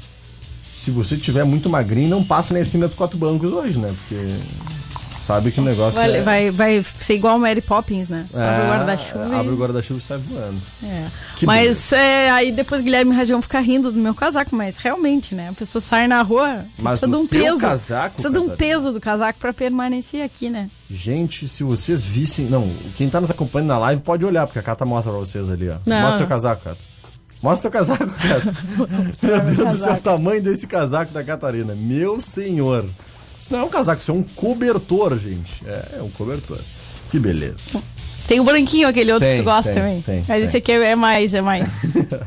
se 0.74 0.92
você 0.92 1.18
tiver 1.18 1.44
muito 1.44 1.70
magrinho, 1.70 2.10
não 2.10 2.24
passa 2.24 2.54
na 2.54 2.60
esquina 2.60 2.88
dos 2.88 2.96
quatro 2.96 3.18
bancos 3.18 3.52
hoje, 3.52 3.80
né? 3.80 3.94
Porque 3.96 4.16
sabe 5.20 5.52
que 5.52 5.60
o 5.60 5.64
negócio 5.64 6.00
vai, 6.00 6.16
é... 6.16 6.22
vai, 6.22 6.52
vai 6.52 6.86
ser 7.00 7.16
igual 7.16 7.38
Mary 7.40 7.62
Poppins, 7.62 8.10
né? 8.10 8.28
É, 8.34 8.42
abre 8.42 8.62
o 8.62 8.70
guarda-chuva. 8.70 9.40
Abre 9.40 9.54
o 9.54 9.58
guarda-chuva 9.58 10.00
e 10.00 10.04
sai 10.04 10.18
voando. 10.18 10.62
É. 10.84 11.06
Mas 11.44 11.92
é, 11.94 12.30
aí 12.32 12.52
depois 12.52 12.82
Guilherme 12.82 13.16
Rajão 13.16 13.42
fica 13.42 13.60
rindo 13.60 13.92
do 13.92 14.00
meu 14.00 14.14
casaco, 14.14 14.56
mas 14.56 14.78
realmente, 14.78 15.34
né? 15.34 15.50
A 15.50 15.54
pessoa 15.54 15.82
sai 15.82 16.08
na 16.08 16.22
rua, 16.22 16.66
mas 16.78 17.00
precisa 17.00 17.18
de 17.18 17.24
um 17.24 17.28
peso. 17.28 17.62
Casaco, 17.62 18.16
precisa 18.16 18.34
de 18.34 18.40
um 18.40 18.50
peso 18.56 18.92
do 18.92 19.00
casaco 19.00 19.40
para 19.40 19.54
permanecer 19.54 20.24
aqui, 20.24 20.50
né? 20.50 20.70
Gente, 20.90 21.48
se 21.48 21.64
vocês 21.64 22.04
vissem. 22.04 22.46
Não, 22.46 22.72
quem 22.96 23.10
tá 23.10 23.20
nos 23.20 23.32
acompanhando 23.32 23.70
na 23.70 23.78
live 23.80 24.02
pode 24.02 24.26
olhar, 24.26 24.46
porque 24.46 24.60
a 24.60 24.64
Cata 24.64 24.86
mostra 24.86 25.12
pra 25.12 25.20
vocês 25.20 25.50
ali, 25.50 25.70
ó. 25.70 25.78
Não. 25.86 26.02
Mostra 26.02 26.26
o 26.26 26.30
casaco, 26.30 26.64
Cata. 26.64 26.96
Mostra 27.42 27.70
o 27.70 27.72
casaco, 27.72 28.06
Cata. 28.06 28.56
Meu 29.22 29.42
Deus 29.42 29.68
do 29.74 29.78
céu, 29.78 29.94
o 29.94 30.02
tamanho 30.02 30.42
desse 30.42 30.68
casaco 30.68 31.12
da 31.12 31.24
Catarina. 31.24 31.76
Meu 31.76 32.20
senhor. 32.20 32.86
Isso 33.40 33.52
não 33.52 33.60
é 33.60 33.64
um 33.64 33.70
casaco, 33.70 34.02
isso 34.02 34.12
é 34.12 34.14
um 34.14 34.24
cobertor, 34.24 35.18
gente. 35.18 35.68
É, 35.68 35.98
é 36.00 36.02
um 36.02 36.10
cobertor. 36.10 36.60
Que 37.10 37.20
beleza. 37.20 37.82
Tem 38.28 38.40
o 38.40 38.44
branquinho, 38.44 38.88
aquele 38.88 39.12
outro 39.12 39.28
tem, 39.28 39.38
que 39.38 39.44
tu 39.44 39.46
gosta 39.46 39.72
tem, 39.72 39.82
também. 39.82 40.02
Tem, 40.02 40.18
Mas 40.20 40.28
tem. 40.28 40.44
esse 40.44 40.58
aqui 40.58 40.72
é 40.72 40.96
mais, 40.96 41.34
é 41.34 41.42
mais. 41.42 41.82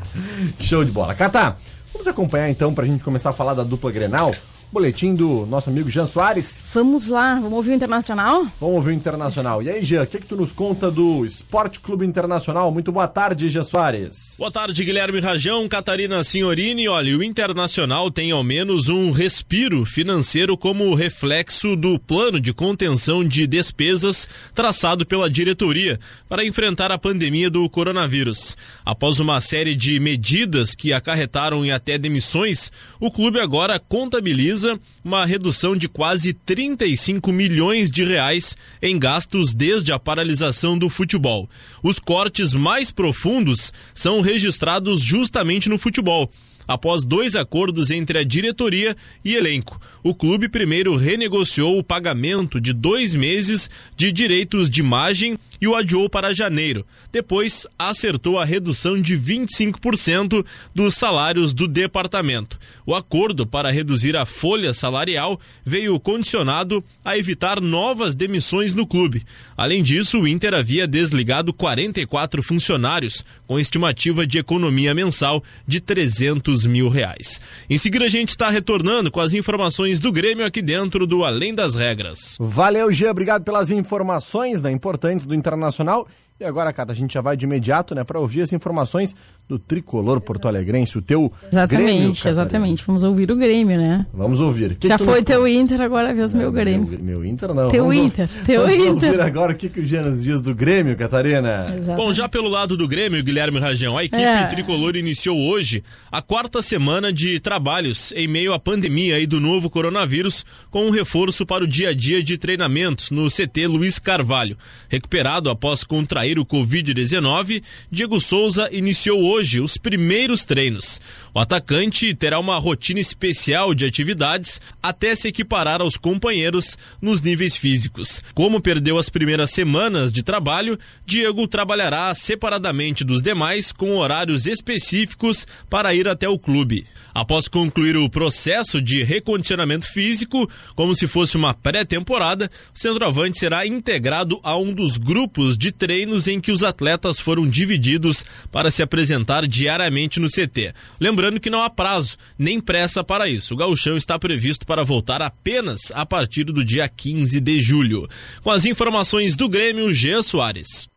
Show 0.59 0.85
de 0.85 0.91
bola. 0.91 1.13
Catá, 1.13 1.57
vamos 1.91 2.07
acompanhar 2.07 2.49
então 2.49 2.73
pra 2.73 2.85
gente 2.85 3.03
começar 3.03 3.31
a 3.31 3.33
falar 3.33 3.53
da 3.53 3.63
dupla 3.63 3.91
Grenal. 3.91 4.31
Boletim 4.71 5.15
do 5.15 5.45
nosso 5.47 5.69
amigo 5.69 5.89
Jean 5.89 6.05
Soares. 6.05 6.63
Vamos 6.73 7.07
lá, 7.07 7.35
vamos 7.35 7.53
ouvir 7.53 7.71
o 7.71 7.73
Internacional? 7.73 8.45
Vamos 8.59 8.75
ouvir 8.75 8.91
o 8.91 8.93
Internacional. 8.93 9.63
E 9.63 9.69
aí, 9.69 9.83
Jean, 9.83 10.03
o 10.03 10.07
que, 10.07 10.19
que 10.19 10.27
tu 10.27 10.35
nos 10.35 10.51
conta 10.51 10.91
do 10.91 11.25
Esporte 11.25 11.79
Clube 11.79 12.05
Internacional? 12.05 12.71
Muito 12.71 12.91
boa 12.91 13.07
tarde, 13.07 13.49
Jean 13.49 13.63
Soares. 13.63 14.35
Boa 14.37 14.51
tarde, 14.51 14.83
Guilherme 14.83 15.19
Rajão, 15.19 15.67
Catarina 15.67 16.23
Signorini. 16.23 16.87
Olha, 16.87 17.17
o 17.17 17.23
Internacional 17.23 18.11
tem 18.11 18.31
ao 18.31 18.43
menos 18.43 18.89
um 18.89 19.11
respiro 19.11 19.85
financeiro 19.85 20.55
como 20.55 20.93
reflexo 20.93 21.75
do 21.75 21.97
plano 21.97 22.39
de 22.39 22.53
contenção 22.53 23.23
de 23.23 23.47
despesas 23.47 24.27
traçado 24.53 25.05
pela 25.05 25.29
diretoria 25.29 25.99
para 26.27 26.45
enfrentar 26.45 26.91
a 26.91 26.97
pandemia 26.97 27.49
do 27.49 27.67
coronavírus. 27.69 28.55
Após 28.85 29.19
uma 29.19 29.41
série 29.41 29.73
de 29.73 29.99
medidas 29.99 30.75
que 30.75 30.93
acarretaram 30.93 31.65
em 31.65 31.71
até 31.71 31.97
demissões, 31.97 32.71
o 32.99 33.09
clube 33.09 33.39
agora 33.39 33.79
contabiliza 33.79 34.58
uma 35.03 35.25
redução 35.25 35.75
de 35.75 35.87
quase 35.87 36.33
35 36.33 37.31
milhões 37.31 37.91
de 37.91 38.03
reais 38.03 38.55
em 38.81 38.97
gastos 38.97 39.53
desde 39.53 39.91
a 39.91 39.99
paralisação 39.99 40.77
do 40.77 40.89
futebol. 40.89 41.49
Os 41.83 41.99
cortes 41.99 42.53
mais 42.53 42.91
profundos 42.91 43.71
são 43.93 44.21
registrados 44.21 45.01
justamente 45.01 45.69
no 45.69 45.77
futebol 45.77 46.29
após 46.69 47.03
dois 47.03 47.35
acordos 47.35 47.89
entre 47.89 48.19
a 48.19 48.23
diretoria 48.23 48.95
e 49.25 49.33
elenco. 49.33 49.81
O 50.03 50.13
clube 50.13 50.47
primeiro 50.47 50.95
renegociou 50.95 51.79
o 51.79 51.83
pagamento 51.83 52.61
de 52.61 52.73
dois 52.73 53.15
meses 53.15 53.71
de 53.97 54.11
direitos 54.11 54.69
de 54.69 54.81
imagem 54.81 55.35
e 55.59 55.67
o 55.67 55.75
adiou 55.75 56.07
para 56.07 56.31
janeiro. 56.31 56.85
Depois, 57.11 57.65
acertou 57.77 58.37
a 58.37 58.45
redução 58.45 59.01
de 59.01 59.17
25% 59.17 60.45
dos 60.75 60.93
salários 60.93 61.55
do 61.55 61.67
departamento. 61.67 62.59
O 62.85 62.93
acordo 62.93 63.47
para 63.47 63.71
reduzir 63.71 64.15
a 64.15 64.23
folha 64.49 64.73
salarial 64.73 65.39
veio 65.63 65.99
condicionado 65.99 66.83
a 67.05 67.15
evitar 67.15 67.61
novas 67.61 68.15
demissões 68.15 68.73
no 68.73 68.87
clube. 68.87 69.23
Além 69.55 69.83
disso, 69.83 70.21
o 70.21 70.27
Inter 70.27 70.55
havia 70.55 70.87
desligado 70.87 71.53
44 71.53 72.41
funcionários, 72.41 73.23
com 73.45 73.59
estimativa 73.59 74.25
de 74.25 74.39
economia 74.39 74.91
mensal 74.95 75.43
de 75.67 75.79
300 75.79 76.65
mil 76.65 76.89
reais. 76.89 77.39
Em 77.69 77.77
seguida, 77.77 78.05
a 78.05 78.09
gente 78.09 78.29
está 78.29 78.49
retornando 78.49 79.11
com 79.11 79.19
as 79.19 79.35
informações 79.35 79.99
do 79.99 80.11
Grêmio 80.11 80.43
aqui 80.43 80.63
dentro 80.63 81.05
do 81.05 81.23
Além 81.23 81.53
das 81.53 81.75
Regras. 81.75 82.35
Valeu, 82.39 82.91
Gia. 82.91 83.11
Obrigado 83.11 83.43
pelas 83.43 83.69
informações 83.69 84.63
né, 84.63 84.71
importantes 84.71 85.27
do 85.27 85.35
Internacional. 85.35 86.07
E 86.39 86.45
agora, 86.45 86.71
Cata, 86.71 86.93
a 86.93 86.95
gente 86.95 87.13
já 87.13 87.19
vai 87.19 87.35
de 87.35 87.45
imediato, 87.45 87.93
né, 87.93 88.05
para 88.05 88.17
ouvir 88.17 88.41
as 88.43 88.53
informações 88.53 89.13
do 89.49 89.59
tricolor 89.59 90.21
porto-alegrense, 90.21 90.97
o 90.97 91.01
teu 91.01 91.29
Exatamente, 91.51 91.85
Grêmio, 91.85 92.11
exatamente. 92.11 92.83
Vamos 92.87 93.03
ouvir 93.03 93.29
o 93.29 93.35
Grêmio, 93.35 93.77
né? 93.77 94.05
Vamos 94.13 94.39
ouvir. 94.39 94.75
Que 94.75 94.87
já 94.87 94.97
que 94.97 95.03
foi 95.03 95.21
teu 95.21 95.45
Inter, 95.45 95.81
agora 95.81 96.13
vê 96.13 96.23
o 96.23 96.29
meu 96.37 96.49
Grêmio. 96.49 96.87
Meu, 96.87 96.99
meu, 97.19 97.25
Inter 97.25 97.53
não. 97.53 97.69
Teu 97.69 97.83
vamos 97.87 97.97
Inter, 98.05 98.29
ouvir, 98.29 98.45
teu 98.45 98.61
vamos 98.61 98.75
Inter. 98.77 99.09
ouvir 99.09 99.21
agora 99.21 99.51
o 99.51 99.55
que, 99.55 99.67
que 99.67 99.81
o 99.81 99.85
Gianas 99.85 100.23
diz 100.23 100.39
do 100.39 100.55
Grêmio, 100.55 100.95
Catarina. 100.95 101.65
Exatamente. 101.77 101.97
Bom, 101.97 102.13
já 102.13 102.29
pelo 102.29 102.47
lado 102.47 102.77
do 102.77 102.87
Grêmio, 102.87 103.21
Guilherme 103.21 103.59
Rajão, 103.59 103.97
a 103.97 104.05
equipe 104.05 104.21
É. 104.21 104.45
tricolor 104.45 104.95
iniciou 104.95 105.37
hoje 105.37 105.83
a 106.09 106.21
quarta 106.21 106.61
semana 106.61 107.11
de 107.11 107.39
trabalhos 107.41 108.13
em 108.15 108.27
meio 108.29 108.53
à 108.53 108.59
pandemia 108.59 109.15
aí 109.15 109.27
do 109.27 109.41
novo 109.41 109.69
coronavírus, 109.69 110.45
com 110.69 110.85
um 110.85 110.91
reforço 110.91 111.45
para 111.45 111.65
o 111.65 111.67
dia 111.67 111.89
a 111.89 111.93
dia 111.93 112.23
de 112.23 112.37
treinamentos 112.37 113.11
no 113.11 113.27
CT 113.29 113.67
Luiz 113.67 113.99
Carvalho. 113.99 114.55
Recuperado 114.87 115.49
após 115.49 115.83
contrair 115.83 116.28
o 116.37 116.45
Covid-19, 116.45 117.63
Diego 117.89 118.19
Souza 118.19 118.69
iniciou 118.71 119.23
hoje 119.23 119.61
os 119.61 119.77
primeiros 119.77 120.43
treinos. 120.43 120.99
O 121.33 121.39
atacante 121.39 122.13
terá 122.13 122.37
uma 122.37 122.57
rotina 122.57 122.99
especial 122.99 123.73
de 123.73 123.85
atividades 123.85 124.59
até 124.83 125.15
se 125.15 125.29
equiparar 125.29 125.81
aos 125.81 125.95
companheiros 125.95 126.77
nos 127.01 127.21
níveis 127.21 127.55
físicos. 127.55 128.21
Como 128.33 128.61
perdeu 128.61 128.97
as 128.97 129.09
primeiras 129.09 129.51
semanas 129.51 130.11
de 130.11 130.21
trabalho, 130.21 130.77
Diego 131.05 131.47
trabalhará 131.47 132.13
separadamente 132.13 133.03
dos 133.03 133.21
demais 133.21 133.71
com 133.71 133.97
horários 133.97 134.45
específicos 134.45 135.47
para 135.69 135.93
ir 135.95 136.07
até 136.07 136.27
o 136.27 136.37
clube. 136.37 136.85
Após 137.19 137.49
concluir 137.49 137.97
o 137.97 138.09
processo 138.09 138.81
de 138.81 139.03
recondicionamento 139.03 139.85
físico, 139.85 140.49
como 140.73 140.95
se 140.95 141.05
fosse 141.05 141.35
uma 141.35 141.53
pré-temporada, 141.53 142.49
o 142.73 142.79
centroavante 142.79 143.37
será 143.37 143.67
integrado 143.67 144.39
a 144.41 144.55
um 144.55 144.73
dos 144.73 144.97
grupos 144.97 145.57
de 145.57 145.69
treinos 145.69 146.29
em 146.29 146.39
que 146.39 146.49
os 146.49 146.63
atletas 146.63 147.19
foram 147.19 147.45
divididos 147.45 148.23
para 148.49 148.71
se 148.71 148.81
apresentar 148.81 149.45
diariamente 149.45 150.17
no 150.17 150.29
CT. 150.29 150.73
Lembrando 150.97 151.41
que 151.41 151.49
não 151.49 151.61
há 151.61 151.69
prazo 151.69 152.15
nem 152.37 152.61
pressa 152.61 153.03
para 153.03 153.27
isso. 153.27 153.53
O 153.53 153.57
gauchão 153.57 153.97
está 153.97 154.17
previsto 154.17 154.65
para 154.65 154.85
voltar 154.85 155.21
apenas 155.21 155.91
a 155.93 156.05
partir 156.05 156.45
do 156.45 156.63
dia 156.63 156.87
15 156.87 157.41
de 157.41 157.59
julho. 157.61 158.07
Com 158.41 158.49
as 158.49 158.63
informações 158.63 159.35
do 159.35 159.49
Grêmio, 159.49 159.91
G. 159.91 160.23
Soares. 160.23 160.89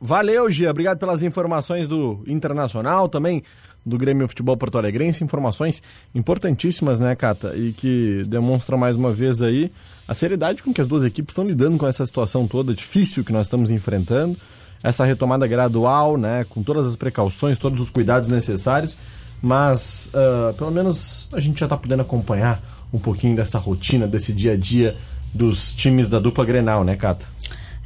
Valeu, 0.00 0.50
Gia. 0.50 0.70
Obrigado 0.70 0.98
pelas 0.98 1.22
informações 1.22 1.88
do 1.88 2.22
Internacional, 2.26 3.08
também 3.08 3.42
do 3.86 3.96
Grêmio 3.96 4.26
Futebol 4.26 4.56
Porto 4.56 4.76
Alegrense. 4.76 5.22
Informações 5.22 5.80
importantíssimas, 6.12 6.98
né, 6.98 7.14
Cata? 7.14 7.56
E 7.56 7.72
que 7.72 8.24
demonstram 8.26 8.76
mais 8.76 8.96
uma 8.96 9.12
vez 9.12 9.40
aí 9.40 9.70
a 10.08 10.12
seriedade 10.12 10.62
com 10.62 10.74
que 10.74 10.80
as 10.80 10.88
duas 10.88 11.04
equipes 11.04 11.32
estão 11.32 11.46
lidando 11.46 11.78
com 11.78 11.86
essa 11.86 12.04
situação 12.04 12.48
toda 12.48 12.74
difícil 12.74 13.24
que 13.24 13.32
nós 13.32 13.46
estamos 13.46 13.70
enfrentando. 13.70 14.36
Essa 14.82 15.04
retomada 15.04 15.46
gradual, 15.46 16.18
né, 16.18 16.44
com 16.44 16.62
todas 16.62 16.86
as 16.86 16.96
precauções, 16.96 17.58
todos 17.58 17.80
os 17.80 17.90
cuidados 17.90 18.28
necessários. 18.28 18.98
Mas, 19.40 20.10
uh, 20.14 20.52
pelo 20.54 20.70
menos, 20.70 21.28
a 21.32 21.38
gente 21.38 21.60
já 21.60 21.66
está 21.66 21.76
podendo 21.76 22.02
acompanhar 22.02 22.60
um 22.92 22.98
pouquinho 22.98 23.36
dessa 23.36 23.58
rotina, 23.58 24.06
desse 24.06 24.32
dia 24.32 24.52
a 24.52 24.56
dia 24.56 24.96
dos 25.32 25.74
times 25.74 26.08
da 26.08 26.18
dupla 26.18 26.44
Grenal, 26.44 26.82
né, 26.82 26.96
Cata? 26.96 27.26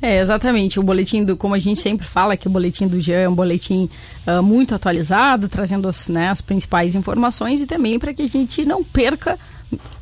É, 0.03 0.19
exatamente. 0.21 0.81
O 0.81 0.83
boletim 0.83 1.25
do, 1.25 1.37
como 1.37 1.55
a 1.55 1.59
gente 1.59 1.81
sempre 1.81 2.07
fala, 2.07 2.37
que 2.37 2.47
o 2.47 2.51
boletim 2.51 2.87
do 2.87 2.99
Jean 3.01 3.19
é 3.19 3.29
um 3.29 3.35
boletim 3.35 3.89
uh, 4.27 4.43
muito 4.43 4.75
atualizado, 4.75 5.49
trazendo 5.49 5.89
as, 5.89 6.09
né, 6.09 6.31
as 6.31 6.41
principais 6.41 6.95
informações 6.95 7.61
e 7.61 7.67
também 7.67 7.99
para 7.99 8.15
que 8.15 8.23
a 8.23 8.29
gente 8.29 8.65
não 8.65 8.83
perca 8.83 9.39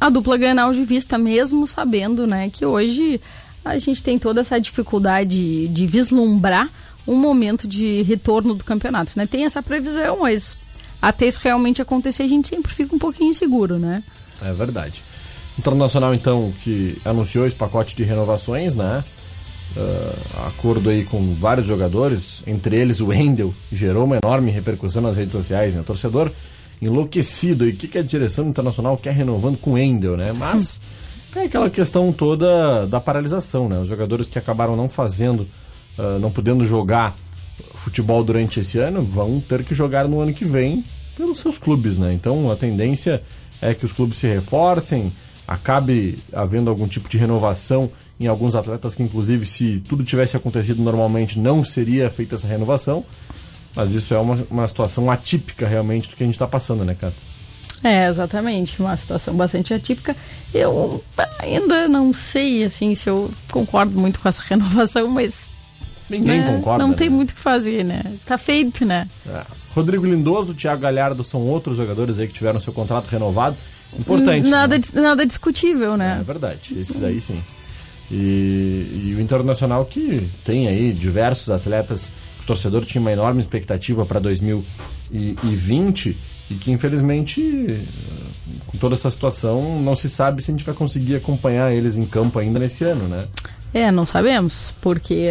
a 0.01 0.09
dupla 0.09 0.37
Grenal 0.37 0.73
de 0.73 0.85
vista, 0.85 1.19
mesmo 1.19 1.67
sabendo, 1.67 2.27
né, 2.27 2.49
que 2.49 2.65
hoje 2.65 3.21
a 3.65 3.79
gente 3.79 4.03
tem 4.03 4.19
toda 4.19 4.41
essa 4.41 4.59
dificuldade 4.61 5.69
de 5.69 5.87
vislumbrar 5.87 6.71
um 7.07 7.17
momento 7.17 7.67
de 7.67 8.03
retorno 8.03 8.55
do 8.55 8.65
campeonato, 8.65 9.13
né? 9.17 9.27
Tem 9.27 9.45
essa 9.45 9.63
previsão, 9.63 10.21
mas 10.21 10.57
até 11.01 11.27
isso 11.27 11.41
realmente 11.43 11.81
acontecer, 11.81 12.23
a 12.23 12.29
gente 12.29 12.49
sempre 12.49 12.73
fica 12.73 12.95
um 12.95 12.99
pouquinho 12.99 13.31
inseguro, 13.31 13.79
né? 13.79 14.03
É 14.43 14.53
verdade. 14.53 15.03
Internacional, 15.59 16.15
então, 16.15 16.53
que 16.63 16.99
anunciou 17.05 17.47
esse 17.47 17.57
pacote 17.57 17.97
de 17.97 18.05
renovações, 18.05 18.75
né? 18.75 19.03
Uh, 19.77 20.47
acordo 20.47 20.91
aí 20.91 21.05
com 21.05 21.35
vários 21.35 21.67
jogadores, 21.67 22.43
entre 22.47 22.77
eles 22.77 23.01
o 23.01 23.09
Wendel, 23.09 23.55
gerou 23.71 24.05
uma 24.05 24.19
enorme 24.23 24.51
repercussão 24.51 25.03
nas 25.03 25.17
redes 25.17 25.33
sociais, 25.33 25.75
né? 25.75 25.83
O 25.83 25.85
torcedor 25.85 26.33
enlouquecido. 26.81 27.67
E 27.67 27.71
o 27.71 27.77
que, 27.77 27.87
que 27.87 27.99
a 27.99 28.03
direção 28.03 28.49
internacional 28.49 28.97
quer 28.97 29.13
renovando 29.13 29.59
com 29.59 29.71
o 29.71 29.75
Wendel, 29.75 30.17
né? 30.17 30.33
Mas 30.33 30.81
tem 31.33 31.45
aquela 31.45 31.71
questão 31.71 32.13
toda 32.13 32.87
da 32.87 33.01
paralisação, 33.01 33.69
né? 33.69 33.79
Os 33.79 33.89
jogadores 33.89 34.27
que 34.27 34.39
acabaram 34.39 34.75
não 34.75 34.89
fazendo, 34.89 35.49
uh, 35.99 36.19
não 36.21 36.31
podendo 36.31 36.65
jogar 36.65 37.15
futebol 37.75 38.23
durante 38.25 38.61
esse 38.61 38.79
ano, 38.79 39.03
vão 39.03 39.41
ter 39.41 39.65
que 39.65 39.75
jogar 39.75 40.09
no 40.09 40.21
ano 40.21 40.33
que 40.33 40.45
vem 40.45 40.85
pelos 41.17 41.41
seus 41.41 41.59
clubes, 41.59 41.99
né? 41.99 42.13
Então 42.13 42.51
a 42.51 42.57
tendência 42.57 43.23
é 43.61 43.75
que 43.75 43.85
os 43.85 43.93
clubes 43.93 44.19
se 44.19 44.29
reforcem, 44.29 45.13
acabe 45.47 46.19
havendo 46.33 46.71
algum 46.71 46.87
tipo 46.87 47.09
de 47.09 47.19
renovação 47.19 47.91
em 48.21 48.27
alguns 48.27 48.57
atletas 48.57 48.95
que, 48.95 49.03
inclusive, 49.03 49.47
se 49.47 49.81
tudo 49.81 50.03
tivesse 50.03 50.37
acontecido 50.37 50.83
normalmente, 50.83 51.39
não 51.39 51.65
seria 51.65 52.11
feita 52.11 52.35
essa 52.35 52.49
renovação. 52.49 53.05
Mas 53.75 53.95
isso 53.95 54.13
é 54.13 54.19
uma, 54.19 54.37
uma 54.51 54.67
situação 54.67 55.11
atípica 55.11 55.69
realmente 55.69 56.09
do 56.09 56.17
que 56.17 56.23
a 56.23 56.27
gente 56.27 56.35
está 56.35 56.49
passando, 56.49 56.85
né, 56.85 56.97
cara? 56.99 57.15
É, 57.85 58.09
exatamente. 58.09 58.81
Uma 58.81 58.97
situação 58.97 59.35
bastante 59.35 59.73
atípica. 59.73 60.17
Eu 60.53 61.03
ainda 61.39 61.87
não 61.87 62.13
sei, 62.13 62.65
assim, 62.65 62.95
se 62.95 63.09
eu 63.09 63.31
concordo 63.53 63.99
muito 63.99 64.19
com 64.19 64.29
essa 64.29 64.43
renovação, 64.49 65.09
mas. 65.09 65.51
Ninguém 66.11 66.41
né, 66.41 66.47
concorda. 66.57 66.85
Não 66.85 66.95
tem 66.95 67.11
né? 67.11 67.17
muito 67.17 67.33
o 67.33 67.35
que 67.35 67.41
fazer, 67.41 67.85
né? 67.85 68.03
Tá 68.25 68.39
feito, 68.39 68.85
né? 68.85 69.07
É. 69.27 69.45
Rodrigo 69.71 70.07
Lindoso, 70.07 70.55
Thiago 70.55 70.81
Galhardo 70.81 71.23
são 71.23 71.43
outros 71.43 71.77
jogadores 71.77 72.19
aí 72.19 72.27
que 72.27 72.33
tiveram 72.33 72.59
seu 72.59 72.73
contrato 72.73 73.07
renovado. 73.09 73.57
Importantes. 73.97 74.51
Nada, 74.51 74.77
né? 74.79 74.85
nada 74.95 75.27
discutível, 75.27 75.95
É 75.95 75.97
né? 75.97 76.23
verdade, 76.27 76.79
esses 76.81 77.03
aí 77.03 77.21
sim. 77.21 77.41
E, 78.11 79.05
e 79.05 79.15
o 79.17 79.21
Internacional 79.21 79.85
que 79.85 80.31
tem 80.45 80.67
aí 80.67 80.93
diversos 80.93 81.51
atletas 81.51 82.13
que 82.39 82.45
o 82.45 82.47
torcedor 82.47 82.85
tinha 82.85 83.01
uma 83.01 83.13
enorme 83.13 83.41
expectativa 83.41 84.07
para 84.07 84.19
2020 84.19 86.17
e 86.51 86.55
que 86.55 86.71
infelizmente 86.71 87.87
com 88.67 88.79
toda 88.79 88.95
essa 88.95 89.11
situação 89.11 89.81
não 89.81 89.95
se 89.95 90.09
sabe 90.09 90.43
se 90.43 90.51
a 90.51 90.55
gente 90.55 90.65
vai 90.65 90.75
conseguir 90.75 91.17
acompanhar 91.17 91.71
eles 91.73 91.97
em 91.97 92.07
campo 92.07 92.39
ainda 92.39 92.59
nesse 92.59 92.85
ano, 92.85 93.09
né? 93.09 93.29
É, 93.75 93.91
não 93.91 94.07
sabemos, 94.07 94.75
porque 94.81 95.29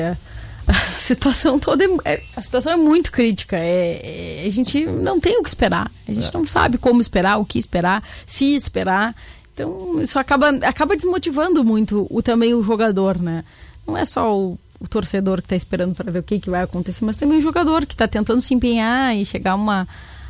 a 0.68 0.74
situação 0.92 1.58
toda 1.58 1.84
é, 1.84 1.88
é, 2.06 2.24
a 2.36 2.42
situação 2.42 2.74
é 2.74 2.76
muito 2.76 3.12
crítica. 3.12 3.58
É, 3.58 4.42
é, 4.44 4.46
a 4.46 4.50
gente 4.50 4.86
não 4.86 5.20
tem 5.20 5.40
o 5.40 5.44
que 5.44 5.50
esperar. 5.50 5.90
A 6.08 6.12
gente 6.12 6.28
é. 6.28 6.32
não 6.34 6.46
sabe 6.46 6.78
como 6.78 7.02
esperar, 7.02 7.38
o 7.38 7.46
que 7.46 7.58
esperar, 7.58 8.04
se 8.26 8.56
esperar. 8.56 9.16
Então 9.58 10.00
isso 10.00 10.20
acaba, 10.20 10.50
acaba 10.50 10.96
desmotivando 10.96 11.64
muito 11.64 12.06
o, 12.12 12.22
também 12.22 12.54
o 12.54 12.62
jogador, 12.62 13.20
né? 13.20 13.44
Não 13.88 13.98
é 13.98 14.06
só 14.06 14.38
o, 14.38 14.60
o 14.80 14.88
torcedor 14.88 15.38
que 15.42 15.48
está 15.48 15.56
esperando 15.56 15.96
para 15.96 16.12
ver 16.12 16.20
o 16.20 16.24
que, 16.24 16.40
que 16.40 16.50
vai 16.50 16.62
acontecer, 16.62 17.04
mas 17.04 17.16
também 17.16 17.40
o 17.40 17.42
jogador 17.42 17.84
que 17.86 17.96
está 17.96 18.08
tentando 18.08 18.40
se 18.40 18.54
empenhar 18.54 19.16
e 19.18 19.26
chegar 19.26 19.54
a 19.54 19.56
uma, 19.56 19.88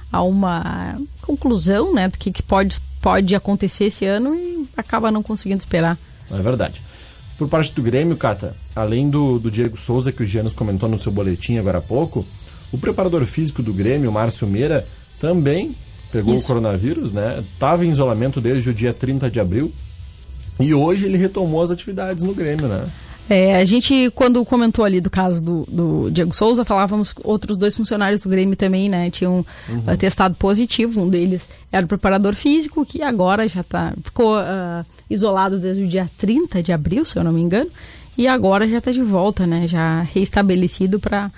a 0.09 0.23
uma 0.23 0.97
conclusão, 1.21 1.93
né, 1.93 2.07
do 2.07 2.17
que, 2.17 2.31
que 2.31 2.41
pode, 2.41 2.79
pode 3.01 3.35
acontecer 3.35 3.85
esse 3.85 4.05
ano 4.05 4.33
e 4.33 4.65
acaba 4.77 5.11
não 5.11 5.21
conseguindo 5.21 5.59
esperar. 5.59 5.97
É 6.31 6.41
verdade. 6.41 6.81
Por 7.37 7.49
parte 7.49 7.73
do 7.73 7.81
Grêmio, 7.81 8.15
Cata, 8.15 8.55
além 8.73 9.09
do, 9.09 9.39
do 9.39 9.51
Diego 9.51 9.77
Souza, 9.77 10.11
que 10.11 10.23
o 10.23 10.25
Gianos 10.25 10.53
comentou 10.53 10.87
no 10.87 10.99
seu 10.99 11.11
boletim 11.11 11.57
agora 11.57 11.79
há 11.79 11.81
pouco, 11.81 12.25
o 12.71 12.77
preparador 12.77 13.25
físico 13.25 13.61
do 13.61 13.73
Grêmio, 13.73 14.11
Márcio 14.11 14.47
Meira, 14.47 14.87
também 15.19 15.75
pegou 16.11 16.33
Isso. 16.33 16.43
o 16.43 16.47
coronavírus, 16.47 17.11
né? 17.11 17.43
Estava 17.53 17.85
em 17.85 17.89
isolamento 17.89 18.39
desde 18.41 18.69
o 18.69 18.73
dia 18.73 18.93
30 18.93 19.29
de 19.29 19.39
abril. 19.39 19.71
E 20.59 20.73
hoje 20.73 21.05
ele 21.05 21.17
retomou 21.17 21.61
as 21.61 21.71
atividades 21.71 22.23
no 22.23 22.33
Grêmio, 22.33 22.67
né? 22.67 22.87
É, 23.29 23.57
a 23.57 23.65
gente, 23.65 24.09
quando 24.15 24.43
comentou 24.45 24.85
ali 24.85 25.01
do 25.01 25.09
caso 25.09 25.41
do, 25.41 25.65
do, 25.69 26.09
Diego 26.09 26.33
Souza, 26.33 26.63
falávamos 26.63 27.13
outros 27.23 27.57
dois 27.57 27.75
funcionários 27.75 28.21
do 28.21 28.29
Grêmio 28.29 28.55
também, 28.55 28.87
né? 28.87 29.09
Tinham 29.09 29.45
uhum. 29.67 29.79
uh, 29.79 29.97
testado 29.97 30.35
positivo. 30.35 31.01
Um 31.01 31.09
deles 31.09 31.49
era 31.69 31.85
o 31.85 31.89
preparador 31.89 32.33
físico, 32.35 32.85
que 32.85 33.01
agora 33.01 33.45
já 33.47 33.63
tá, 33.63 33.93
ficou 34.01 34.37
uh, 34.37 34.85
isolado 35.09 35.59
desde 35.59 35.83
o 35.83 35.87
dia 35.87 36.09
30 36.17 36.63
de 36.63 36.71
abril, 36.71 37.03
se 37.03 37.17
eu 37.17 37.23
não 37.23 37.33
me 37.33 37.41
engano. 37.41 37.69
E 38.17 38.27
agora 38.27 38.65
já 38.65 38.77
está 38.77 38.91
de 38.91 39.03
volta, 39.03 39.45
né? 39.45 39.67
Já 39.67 40.01
reestabelecido 40.03 40.97
para 40.97 41.31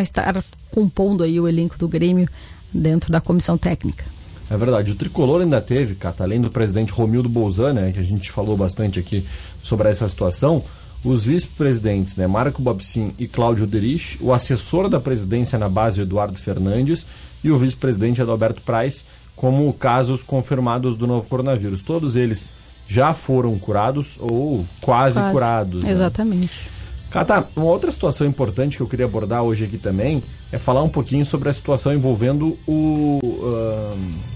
estar 0.00 0.42
compondo 0.70 1.22
aí 1.22 1.38
o 1.38 1.46
elenco 1.46 1.78
do 1.78 1.86
Grêmio 1.86 2.28
dentro 2.72 3.12
da 3.12 3.20
comissão 3.20 3.58
técnica. 3.58 4.13
É 4.54 4.56
verdade. 4.56 4.92
O 4.92 4.94
Tricolor 4.94 5.40
ainda 5.40 5.60
teve, 5.60 5.96
Cata, 5.96 6.22
além 6.22 6.40
do 6.40 6.48
presidente 6.48 6.92
Romildo 6.92 7.28
Bolzan, 7.28 7.72
né? 7.72 7.90
Que 7.92 7.98
a 7.98 8.04
gente 8.04 8.30
falou 8.30 8.56
bastante 8.56 9.00
aqui 9.00 9.24
sobre 9.60 9.88
essa 9.88 10.06
situação 10.06 10.62
os 11.04 11.22
vice-presidentes, 11.24 12.16
né, 12.16 12.26
Marco 12.26 12.62
Bobsin 12.62 13.14
e 13.18 13.28
Cláudio 13.28 13.66
Derich, 13.66 14.16
o 14.22 14.32
assessor 14.32 14.88
da 14.88 14.98
presidência 14.98 15.58
na 15.58 15.68
base, 15.68 16.00
Eduardo 16.00 16.38
Fernandes, 16.38 17.06
e 17.42 17.50
o 17.50 17.58
vice-presidente 17.58 18.22
Adalberto 18.22 18.62
Praz, 18.62 19.04
como 19.36 19.70
casos 19.74 20.22
confirmados 20.22 20.96
do 20.96 21.06
novo 21.06 21.28
coronavírus. 21.28 21.82
Todos 21.82 22.16
eles 22.16 22.48
já 22.88 23.12
foram 23.12 23.58
curados 23.58 24.16
ou 24.18 24.64
quase, 24.80 25.20
quase. 25.20 25.32
curados. 25.32 25.84
Né? 25.84 25.92
Exatamente. 25.92 26.70
Cata, 27.10 27.46
uma 27.54 27.66
outra 27.66 27.90
situação 27.90 28.26
importante 28.26 28.76
que 28.76 28.82
eu 28.82 28.88
queria 28.88 29.04
abordar 29.04 29.42
hoje 29.42 29.66
aqui 29.66 29.76
também 29.76 30.22
é 30.50 30.58
falar 30.58 30.82
um 30.82 30.88
pouquinho 30.88 31.24
sobre 31.26 31.50
a 31.50 31.52
situação 31.52 31.92
envolvendo 31.92 32.58
o. 32.66 33.20
Uh, 33.22 34.33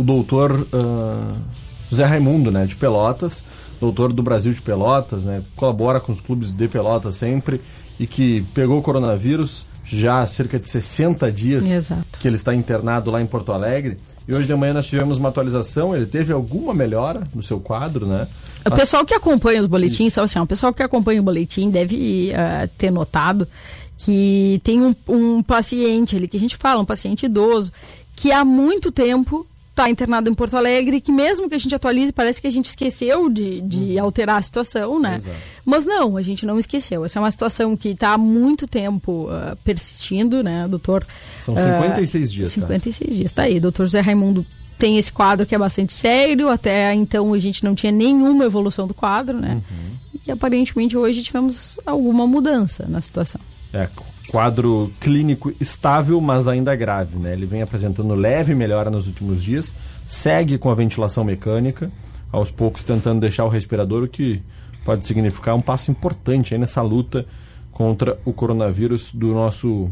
o 0.00 0.04
doutor 0.04 0.52
uh, 0.52 1.94
Zé 1.94 2.04
Raimundo, 2.04 2.50
né, 2.50 2.66
de 2.66 2.76
Pelotas 2.76 3.44
doutor 3.80 4.12
do 4.12 4.22
Brasil 4.22 4.52
de 4.52 4.60
Pelotas, 4.60 5.24
né? 5.24 5.42
Colabora 5.56 5.98
com 5.98 6.12
os 6.12 6.20
clubes 6.20 6.52
de 6.52 6.68
Pelotas 6.68 7.16
sempre 7.16 7.60
e 7.98 8.06
que 8.06 8.42
pegou 8.54 8.78
o 8.78 8.82
coronavírus 8.82 9.66
já 9.82 10.20
há 10.20 10.26
cerca 10.26 10.58
de 10.58 10.68
60 10.68 11.32
dias 11.32 11.72
Exato. 11.72 12.18
que 12.20 12.28
ele 12.28 12.36
está 12.36 12.54
internado 12.54 13.10
lá 13.10 13.20
em 13.20 13.26
Porto 13.26 13.50
Alegre. 13.50 13.98
E 14.28 14.34
hoje 14.34 14.46
de 14.46 14.54
manhã 14.54 14.74
nós 14.74 14.86
tivemos 14.86 15.16
uma 15.16 15.30
atualização, 15.30 15.96
ele 15.96 16.06
teve 16.06 16.32
alguma 16.32 16.74
melhora 16.74 17.22
no 17.34 17.42
seu 17.42 17.58
quadro, 17.58 18.06
né? 18.06 18.28
O 18.64 18.70
pessoal 18.70 19.04
que 19.04 19.14
acompanha 19.14 19.60
os 19.60 19.66
boletins, 19.66 20.12
só 20.12 20.24
assim, 20.24 20.38
o 20.38 20.46
pessoal 20.46 20.72
que 20.72 20.82
acompanha 20.82 21.20
o 21.20 21.24
boletim 21.24 21.70
deve 21.70 22.30
uh, 22.30 22.68
ter 22.76 22.90
notado 22.90 23.48
que 23.96 24.60
tem 24.62 24.80
um, 24.80 24.94
um 25.08 25.42
paciente 25.42 26.16
ali, 26.16 26.28
que 26.28 26.36
a 26.36 26.40
gente 26.40 26.56
fala, 26.56 26.80
um 26.80 26.86
paciente 26.86 27.26
idoso, 27.26 27.72
que 28.14 28.32
há 28.32 28.44
muito 28.44 28.92
tempo 28.92 29.46
está 29.80 29.88
internado 29.88 30.28
em 30.28 30.34
Porto 30.34 30.56
Alegre, 30.56 31.00
que 31.00 31.10
mesmo 31.10 31.48
que 31.48 31.54
a 31.54 31.58
gente 31.58 31.74
atualize, 31.74 32.12
parece 32.12 32.40
que 32.40 32.46
a 32.46 32.52
gente 32.52 32.68
esqueceu 32.68 33.30
de, 33.30 33.62
de 33.62 33.96
uhum. 33.96 34.04
alterar 34.04 34.36
a 34.36 34.42
situação, 34.42 35.00
né? 35.00 35.16
Exato. 35.16 35.36
Mas 35.64 35.86
não, 35.86 36.16
a 36.16 36.22
gente 36.22 36.44
não 36.44 36.58
esqueceu. 36.58 37.04
Essa 37.04 37.18
é 37.18 37.22
uma 37.22 37.30
situação 37.30 37.76
que 37.76 37.90
está 37.90 38.12
há 38.12 38.18
muito 38.18 38.66
tempo 38.66 39.28
uh, 39.28 39.56
persistindo, 39.64 40.42
né, 40.42 40.68
doutor? 40.68 41.06
São 41.38 41.56
56 41.56 42.28
uh, 42.28 42.32
dias. 42.32 42.48
56 42.48 43.08
tá? 43.08 43.14
dias, 43.16 43.32
tá 43.32 43.42
aí. 43.44 43.58
Doutor 43.58 43.88
Zé 43.88 44.00
Raimundo 44.00 44.44
tem 44.78 44.98
esse 44.98 45.12
quadro 45.12 45.46
que 45.46 45.54
é 45.54 45.58
bastante 45.58 45.92
sério, 45.92 46.48
até 46.48 46.92
então 46.94 47.32
a 47.32 47.38
gente 47.38 47.64
não 47.64 47.74
tinha 47.74 47.92
nenhuma 47.92 48.44
evolução 48.44 48.86
do 48.86 48.94
quadro, 48.94 49.38
né? 49.38 49.54
Uhum. 49.70 50.20
E 50.26 50.30
aparentemente 50.30 50.96
hoje 50.96 51.22
tivemos 51.22 51.78
alguma 51.86 52.26
mudança 52.26 52.86
na 52.88 53.00
situação. 53.00 53.40
É, 53.72 53.88
quadro 54.30 54.92
clínico 55.00 55.52
estável, 55.60 56.20
mas 56.20 56.46
ainda 56.46 56.74
grave. 56.76 57.18
Né? 57.18 57.32
Ele 57.32 57.46
vem 57.46 57.62
apresentando 57.62 58.14
leve 58.14 58.54
melhora 58.54 58.88
nos 58.88 59.08
últimos 59.08 59.42
dias, 59.42 59.74
segue 60.06 60.56
com 60.56 60.70
a 60.70 60.74
ventilação 60.74 61.24
mecânica, 61.24 61.90
aos 62.30 62.50
poucos 62.50 62.84
tentando 62.84 63.20
deixar 63.20 63.44
o 63.44 63.48
respirador, 63.48 64.04
o 64.04 64.08
que 64.08 64.40
pode 64.84 65.04
significar 65.04 65.56
um 65.56 65.60
passo 65.60 65.90
importante 65.90 66.56
nessa 66.56 66.80
luta 66.80 67.26
contra 67.72 68.18
o 68.24 68.32
coronavírus 68.32 69.12
do 69.12 69.28
nosso 69.28 69.84
uh, 69.84 69.90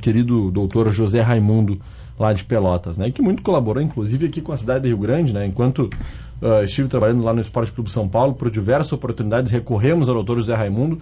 querido 0.00 0.50
doutor 0.52 0.90
José 0.90 1.20
Raimundo, 1.20 1.80
lá 2.18 2.32
de 2.32 2.44
Pelotas, 2.44 2.98
né? 2.98 3.10
que 3.10 3.22
muito 3.22 3.42
colaborou, 3.42 3.82
inclusive, 3.82 4.26
aqui 4.26 4.40
com 4.40 4.52
a 4.52 4.56
cidade 4.56 4.82
de 4.82 4.88
Rio 4.88 4.98
Grande, 4.98 5.32
né? 5.32 5.46
enquanto 5.46 5.90
uh, 6.42 6.62
estive 6.62 6.86
trabalhando 6.86 7.24
lá 7.24 7.32
no 7.32 7.40
Esporte 7.40 7.72
Clube 7.72 7.90
São 7.90 8.06
Paulo, 8.06 8.34
por 8.34 8.50
diversas 8.50 8.92
oportunidades 8.92 9.50
recorremos 9.50 10.08
ao 10.08 10.14
doutor 10.14 10.36
José 10.36 10.54
Raimundo 10.54 10.98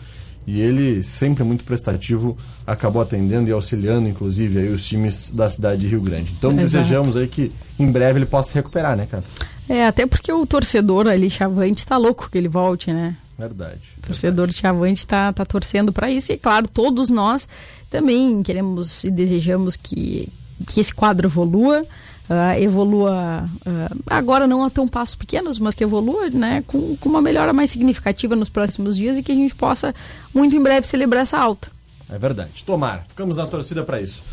e 0.51 0.63
ele, 0.63 1.03
sempre 1.03 1.45
muito 1.45 1.63
prestativo, 1.63 2.35
acabou 2.67 3.03
atendendo 3.03 3.51
e 3.51 3.53
auxiliando, 3.53 4.09
inclusive, 4.09 4.61
aí, 4.61 4.69
os 4.71 4.87
times 4.87 5.31
da 5.31 5.47
cidade 5.47 5.83
de 5.83 5.89
Rio 5.89 6.01
Grande. 6.01 6.35
Então, 6.39 6.53
Exato. 6.53 6.65
desejamos 6.65 7.19
aí 7.19 7.29
que 7.29 7.53
em 7.79 7.93
breve 7.93 8.19
ele 8.19 8.25
possa 8.25 8.49
se 8.49 8.55
recuperar, 8.55 8.97
né, 8.97 9.05
cara? 9.05 9.23
É, 9.69 9.87
até 9.87 10.07
porque 10.07 10.33
o 10.33 10.47
torcedor 10.47 11.07
ali, 11.07 11.29
Chavante, 11.29 11.85
tá 11.85 11.99
louco 11.99 12.31
que 12.31 12.39
ele 12.39 12.49
volte, 12.49 12.91
né? 12.91 13.15
Verdade. 13.39 13.83
O 13.99 14.07
torcedor 14.07 14.47
verdade. 14.47 14.59
Chavante 14.59 15.07
tá, 15.07 15.31
tá 15.35 15.45
torcendo 15.45 15.93
para 15.93 16.11
isso 16.11 16.33
e, 16.33 16.39
claro, 16.39 16.67
todos 16.67 17.11
nós 17.11 17.47
também 17.91 18.43
queremos 18.43 19.05
e 19.05 19.11
desejamos 19.11 19.77
que, 19.77 20.33
que 20.67 20.81
esse 20.81 20.95
quadro 20.95 21.29
evolua, 21.29 21.85
uh, 22.29 22.61
evolua 22.61 23.49
uh, 23.67 24.05
agora 24.09 24.47
não 24.47 24.65
a 24.65 24.71
tão 24.71 24.87
passos 24.87 25.15
pequenos, 25.15 25.59
mas 25.59 25.75
que 25.75 25.85
evolua 25.85 26.31
né, 26.31 26.63
com, 26.67 26.97
com 26.97 27.09
uma 27.09 27.23
melhora 27.23 27.53
mais 27.53 27.71
significativa 27.71 28.37
nos 28.37 28.49
próximos 28.49 28.97
dias 28.97 29.17
e 29.17 29.23
que 29.23 29.33
a 29.33 29.35
gente 29.35 29.55
possa 29.55 29.95
muito 30.35 30.55
em 30.55 30.63
breve 30.63 30.87
celebrar 30.87 31.23
essa 31.23 31.39
alta. 31.39 31.71
É 32.11 32.19
verdade. 32.19 32.65
Tomara. 32.65 33.05
Ficamos 33.09 33.37
na 33.37 33.47
torcida 33.47 33.83
para 33.83 34.01
isso. 34.01 34.25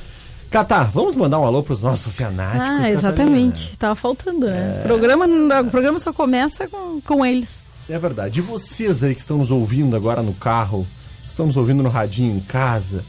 Catar, 0.50 0.92
vamos 0.92 1.16
mandar 1.16 1.40
um 1.40 1.46
alô 1.46 1.62
para 1.64 1.74
os 1.74 1.82
nossos 1.82 2.08
oceanáticos. 2.08 2.86
Ah, 2.86 2.90
exatamente. 2.90 3.62
Catarina. 3.62 3.78
Tava 3.78 3.96
faltando, 3.96 4.46
né? 4.46 4.78
É... 4.78 4.80
O, 4.80 4.84
programa, 4.84 5.26
o 5.62 5.72
programa 5.72 6.00
só 6.00 6.14
começa 6.14 6.68
com, 6.68 7.02
com 7.02 7.26
eles. 7.26 7.74
É 7.90 8.00
verdade. 8.00 8.40
E 8.40 8.42
vocês 8.42 9.04
aí 9.04 9.14
que 9.14 9.20
estão 9.20 9.38
nos 9.38 9.52
ouvindo 9.52 9.96
agora 9.96 10.24
no 10.24 10.34
carro, 10.34 10.88
estão 11.28 11.46
nos 11.46 11.58
ouvindo 11.58 11.84
no 11.84 11.90
radinho 11.90 12.38
em 12.38 12.40
casa, 12.40 13.04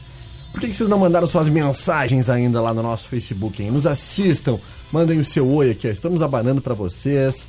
por 0.57 0.61
que, 0.61 0.69
que 0.69 0.75
vocês 0.75 0.89
não 0.89 0.97
mandaram 0.97 1.27
suas 1.27 1.49
mensagens 1.49 2.31
ainda 2.31 2.59
lá 2.59 2.73
no 2.73 2.81
nosso 2.81 3.07
Facebook, 3.07 3.61
hein? 3.61 3.69
Nos 3.69 3.85
assistam, 3.85 4.59
mandem 4.91 5.19
o 5.19 5.25
seu 5.25 5.47
oi 5.49 5.71
aqui, 5.71 5.87
ó. 5.87 5.91
estamos 5.91 6.21
abanando 6.21 6.61
para 6.61 6.73
vocês. 6.73 7.47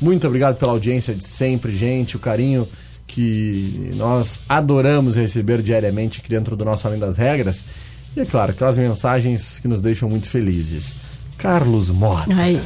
Muito 0.00 0.26
obrigado 0.26 0.56
pela 0.56 0.72
audiência 0.72 1.14
de 1.14 1.24
sempre, 1.24 1.74
gente, 1.74 2.16
o 2.16 2.20
carinho 2.20 2.68
que 3.06 3.92
nós 3.94 4.40
adoramos 4.48 5.16
receber 5.16 5.62
diariamente 5.62 6.20
aqui 6.20 6.28
dentro 6.28 6.56
do 6.56 6.64
nosso 6.64 6.86
Além 6.86 6.98
das 6.98 7.16
Regras. 7.16 7.64
E 8.16 8.20
é 8.20 8.24
claro, 8.24 8.52
aquelas 8.52 8.78
mensagens 8.78 9.58
que 9.58 9.68
nos 9.68 9.82
deixam 9.82 10.08
muito 10.08 10.28
felizes. 10.28 10.96
Carlos 11.36 11.90
Mota. 11.90 12.34
Aí. 12.34 12.62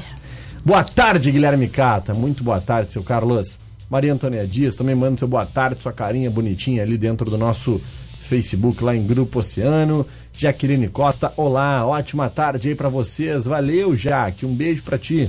Boa 0.64 0.84
tarde, 0.84 1.32
Guilherme 1.32 1.68
Cata. 1.68 2.12
Muito 2.14 2.44
boa 2.44 2.60
tarde, 2.60 2.92
seu 2.92 3.02
Carlos. 3.02 3.58
Maria 3.88 4.12
Antônia 4.12 4.46
Dias 4.46 4.74
também 4.74 4.94
manda 4.94 5.16
seu 5.16 5.26
boa 5.26 5.46
tarde, 5.46 5.82
sua 5.82 5.92
carinha 5.92 6.30
bonitinha 6.30 6.82
ali 6.82 6.98
dentro 6.98 7.30
do 7.30 7.38
nosso 7.38 7.80
Facebook 8.20 8.84
lá 8.84 8.94
em 8.94 9.06
Grupo 9.06 9.38
Oceano. 9.38 10.06
Jaqueline 10.38 10.86
Costa, 10.86 11.32
olá, 11.36 11.84
ótima 11.84 12.30
tarde 12.30 12.68
aí 12.68 12.74
para 12.76 12.88
vocês. 12.88 13.46
Valeu, 13.46 13.96
Jaque, 13.96 14.46
um 14.46 14.54
beijo 14.54 14.84
para 14.84 14.96
ti. 14.96 15.28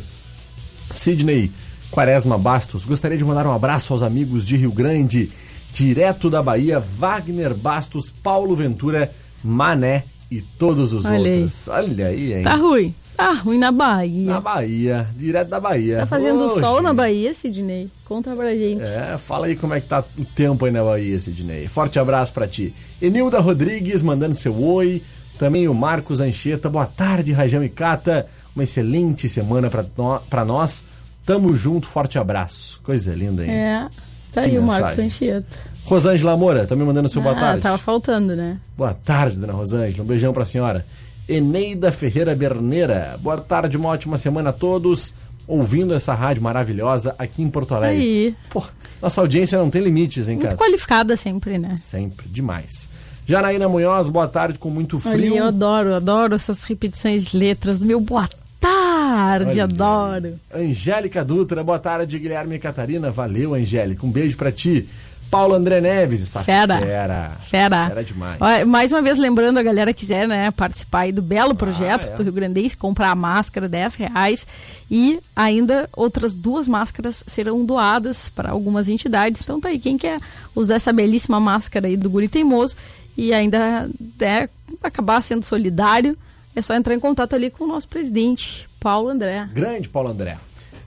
Sidney 0.92 1.52
Quaresma 1.90 2.38
Bastos, 2.38 2.86
gostaria 2.86 3.18
de 3.18 3.26
mandar 3.26 3.48
um 3.48 3.52
abraço 3.52 3.92
aos 3.92 4.04
amigos 4.04 4.46
de 4.46 4.56
Rio 4.56 4.72
Grande, 4.72 5.32
direto 5.74 6.30
da 6.30 6.44
Bahia, 6.44 6.80
Wagner 6.80 7.56
Bastos, 7.56 8.12
Paulo 8.12 8.56
Ventura, 8.56 9.12
Mané 9.44 10.04
e 10.30 10.42
todos 10.44 10.94
os 10.94 11.06
Olha 11.06 11.18
outros. 11.18 11.68
Aí. 11.68 11.84
Olha 11.84 12.08
aí, 12.08 12.34
hein? 12.36 12.44
Tá 12.44 12.54
ruim. 12.54 12.94
Tá 13.20 13.34
ruim 13.34 13.58
na 13.58 13.70
Bahia. 13.70 14.32
Na 14.32 14.40
Bahia, 14.40 15.06
direto 15.18 15.50
da 15.50 15.60
Bahia. 15.60 15.98
Tá 15.98 16.06
fazendo 16.06 16.46
Oxe. 16.46 16.60
sol 16.62 16.82
na 16.82 16.94
Bahia, 16.94 17.34
Sidney? 17.34 17.92
Conta 18.06 18.34
pra 18.34 18.56
gente. 18.56 18.90
É, 18.90 19.18
fala 19.18 19.48
aí 19.48 19.58
como 19.58 19.74
é 19.74 19.82
que 19.82 19.88
tá 19.88 20.02
o 20.18 20.24
tempo 20.24 20.64
aí 20.64 20.72
na 20.72 20.82
Bahia, 20.82 21.20
Sidney. 21.20 21.68
Forte 21.68 22.00
abraço 22.00 22.34
pra 22.34 22.48
ti. 22.48 22.74
Enilda 23.02 23.40
Rodrigues 23.42 24.02
mandando 24.02 24.36
seu 24.36 24.58
oi. 24.58 25.04
Também 25.38 25.68
o 25.68 25.74
Marcos 25.74 26.22
Ancheta. 26.22 26.70
Boa 26.70 26.86
tarde, 26.86 27.34
Rajão 27.34 27.62
e 27.62 27.68
Cata. 27.68 28.26
Uma 28.56 28.64
excelente 28.64 29.28
semana 29.28 29.70
pra, 29.70 29.84
no, 29.98 30.20
pra 30.30 30.46
nós. 30.46 30.86
Tamo 31.26 31.54
junto, 31.54 31.88
forte 31.88 32.18
abraço. 32.18 32.80
Coisa 32.84 33.14
linda, 33.14 33.44
hein? 33.46 33.52
É. 33.52 33.90
Tá 34.32 34.42
aí 34.42 34.58
o 34.58 34.64
Marcos. 34.64 34.98
Anchieta. 34.98 35.46
Rosângela 35.84 36.38
Moura, 36.38 36.66
também 36.66 36.86
mandando 36.88 37.10
seu 37.10 37.22
boa 37.22 37.36
Ah, 37.36 37.40
tarde. 37.40 37.64
tava 37.64 37.78
faltando, 37.78 38.34
né? 38.34 38.60
Boa 38.78 38.94
tarde, 38.94 39.42
dona 39.42 39.52
Rosângela. 39.52 40.04
Um 40.04 40.08
beijão 40.08 40.32
pra 40.32 40.46
senhora. 40.46 40.86
Eneida 41.30 41.92
Ferreira 41.92 42.36
Berneira. 42.36 43.16
Boa 43.22 43.38
tarde, 43.38 43.78
uma 43.78 43.90
ótima 43.90 44.18
semana 44.18 44.50
a 44.50 44.54
todos. 44.54 45.14
Ouvindo 45.48 45.94
essa 45.94 46.14
rádio 46.14 46.42
maravilhosa 46.44 47.16
aqui 47.18 47.42
em 47.44 47.50
Porto 47.50 47.74
Alegre. 47.76 47.98
Aí. 48.02 48.36
Pô, 48.50 48.64
nossa 49.02 49.22
audiência 49.22 49.58
não 49.58 49.70
tem 49.70 49.82
limites, 49.82 50.28
hein, 50.28 50.36
Muito 50.36 50.46
cara? 50.46 50.58
qualificada 50.58 51.16
sempre, 51.16 51.58
né? 51.60 51.76
Sempre, 51.76 52.28
demais. 52.28 52.90
Janaína 53.28 53.70
Munhoz, 53.70 54.10
boa 54.10 54.28
tarde, 54.28 54.58
com 54.58 54.70
muito 54.72 54.96
Olha, 55.04 55.12
frio. 55.12 55.36
eu 55.38 55.46
adoro, 55.46 55.94
adoro 55.94 56.34
essas 56.36 56.64
repetições 56.64 57.26
de 57.32 57.38
letras 57.38 57.78
do 57.80 57.86
meu 57.86 58.00
boa 58.00 58.28
tarde, 58.60 59.54
Olha. 59.54 59.64
adoro. 59.66 60.40
Angélica 60.54 61.24
Dutra, 61.24 61.64
boa 61.64 61.80
tarde, 61.80 62.18
Guilherme 62.20 62.56
e 62.56 62.60
Catarina. 62.60 63.10
Valeu, 63.12 63.54
Angélica. 63.54 64.06
Um 64.06 64.12
beijo 64.12 64.36
pra 64.38 64.52
ti. 64.52 64.88
Paulo 65.30 65.54
André 65.54 65.80
Neves, 65.80 66.24
essa 66.24 66.44
Fera. 66.44 66.80
fera. 66.80 67.38
Fera. 67.42 67.88
Fera 67.88 68.04
demais. 68.04 68.68
Mais 68.68 68.92
uma 68.92 69.02
vez 69.02 69.18
lembrando 69.18 69.58
a 69.58 69.64
galera 69.64 69.94
que 69.94 70.00
quiser 70.00 70.28
né, 70.28 70.50
participar 70.52 71.02
aí 71.02 71.12
do 71.12 71.22
belo 71.22 71.54
projeto 71.54 72.08
é. 72.08 72.16
do 72.16 72.24
Rio 72.24 72.34
Grandense, 72.34 72.76
comprar 72.76 73.12
a 73.12 73.16
máscara, 73.16 73.70
10 73.70 73.96
reais. 73.96 74.48
E 74.90 75.20
ainda 75.36 75.88
outras 75.96 76.36
duas 76.36 76.68
máscaras 76.68 77.24
serão 77.28 77.64
doadas 77.66 78.30
para 78.30 78.50
algumas 78.50 78.88
entidades. 78.88 79.42
Então 79.42 79.60
tá 79.60 79.70
aí, 79.70 79.78
quem 79.78 79.98
quer 79.98 80.20
usar 80.56 80.76
essa 80.76 80.92
belíssima 80.92 81.40
máscara 81.40 81.88
aí 81.88 81.96
do 81.96 82.10
Guri 82.10 82.28
Teimoso 82.28 82.76
e 83.16 83.34
ainda 83.34 83.90
é, 84.22 84.50
acabar 84.82 85.22
sendo 85.22 85.44
solidário, 85.44 86.18
é 86.56 86.62
só 86.62 86.74
entrar 86.74 86.96
em 86.96 87.00
contato 87.00 87.34
ali 87.34 87.52
com 87.52 87.66
o 87.66 87.68
nosso 87.68 87.88
presidente, 87.88 88.68
Paulo 88.80 89.10
André. 89.10 89.48
Grande 89.54 89.90
Paulo 89.90 90.10
André. 90.10 90.38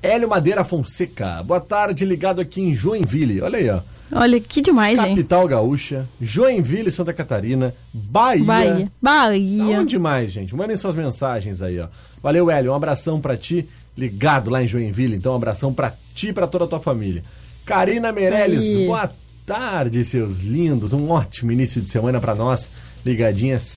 Hélio 0.02 0.28
Madeira 0.28 0.64
Fonseca, 0.64 1.40
boa 1.44 1.60
tarde, 1.60 2.04
ligado 2.04 2.40
aqui 2.40 2.60
em 2.60 2.74
Joinville. 2.74 3.40
Olha 3.40 3.56
aí, 3.56 3.70
ó. 3.70 3.80
Olha, 4.14 4.40
que 4.40 4.60
demais, 4.60 4.98
hein? 4.98 5.10
Capital 5.10 5.46
Gaúcha, 5.46 6.08
Joinville, 6.20 6.90
Santa 6.90 7.12
Catarina, 7.12 7.72
Bahia. 7.94 8.44
Bahia. 8.44 8.92
Bahia. 9.00 9.64
Onde 9.78 9.98
mais, 10.00 10.32
gente? 10.32 10.56
Mandem 10.56 10.76
suas 10.76 10.96
mensagens 10.96 11.62
aí, 11.62 11.78
ó. 11.78 11.86
Valeu, 12.20 12.50
Hélio. 12.50 12.72
Um 12.72 12.74
abração 12.74 13.20
pra 13.20 13.36
ti, 13.36 13.68
ligado 13.96 14.50
lá 14.50 14.60
em 14.60 14.66
Joinville. 14.66 15.14
Então, 15.14 15.32
um 15.32 15.36
abração 15.36 15.72
pra 15.72 15.94
ti 16.12 16.28
e 16.28 16.32
pra 16.32 16.48
toda 16.48 16.64
a 16.64 16.68
tua 16.68 16.80
família. 16.80 17.22
Karina 17.64 18.10
Meirelles, 18.10 18.76
Aí. 18.76 18.86
boa 18.86 19.08
tarde, 19.46 20.04
seus 20.04 20.40
lindos. 20.40 20.92
Um 20.92 21.10
ótimo 21.10 21.52
início 21.52 21.80
de 21.80 21.88
semana 21.88 22.20
pra 22.20 22.34
nós, 22.34 22.72
ligadinhas 23.06 23.74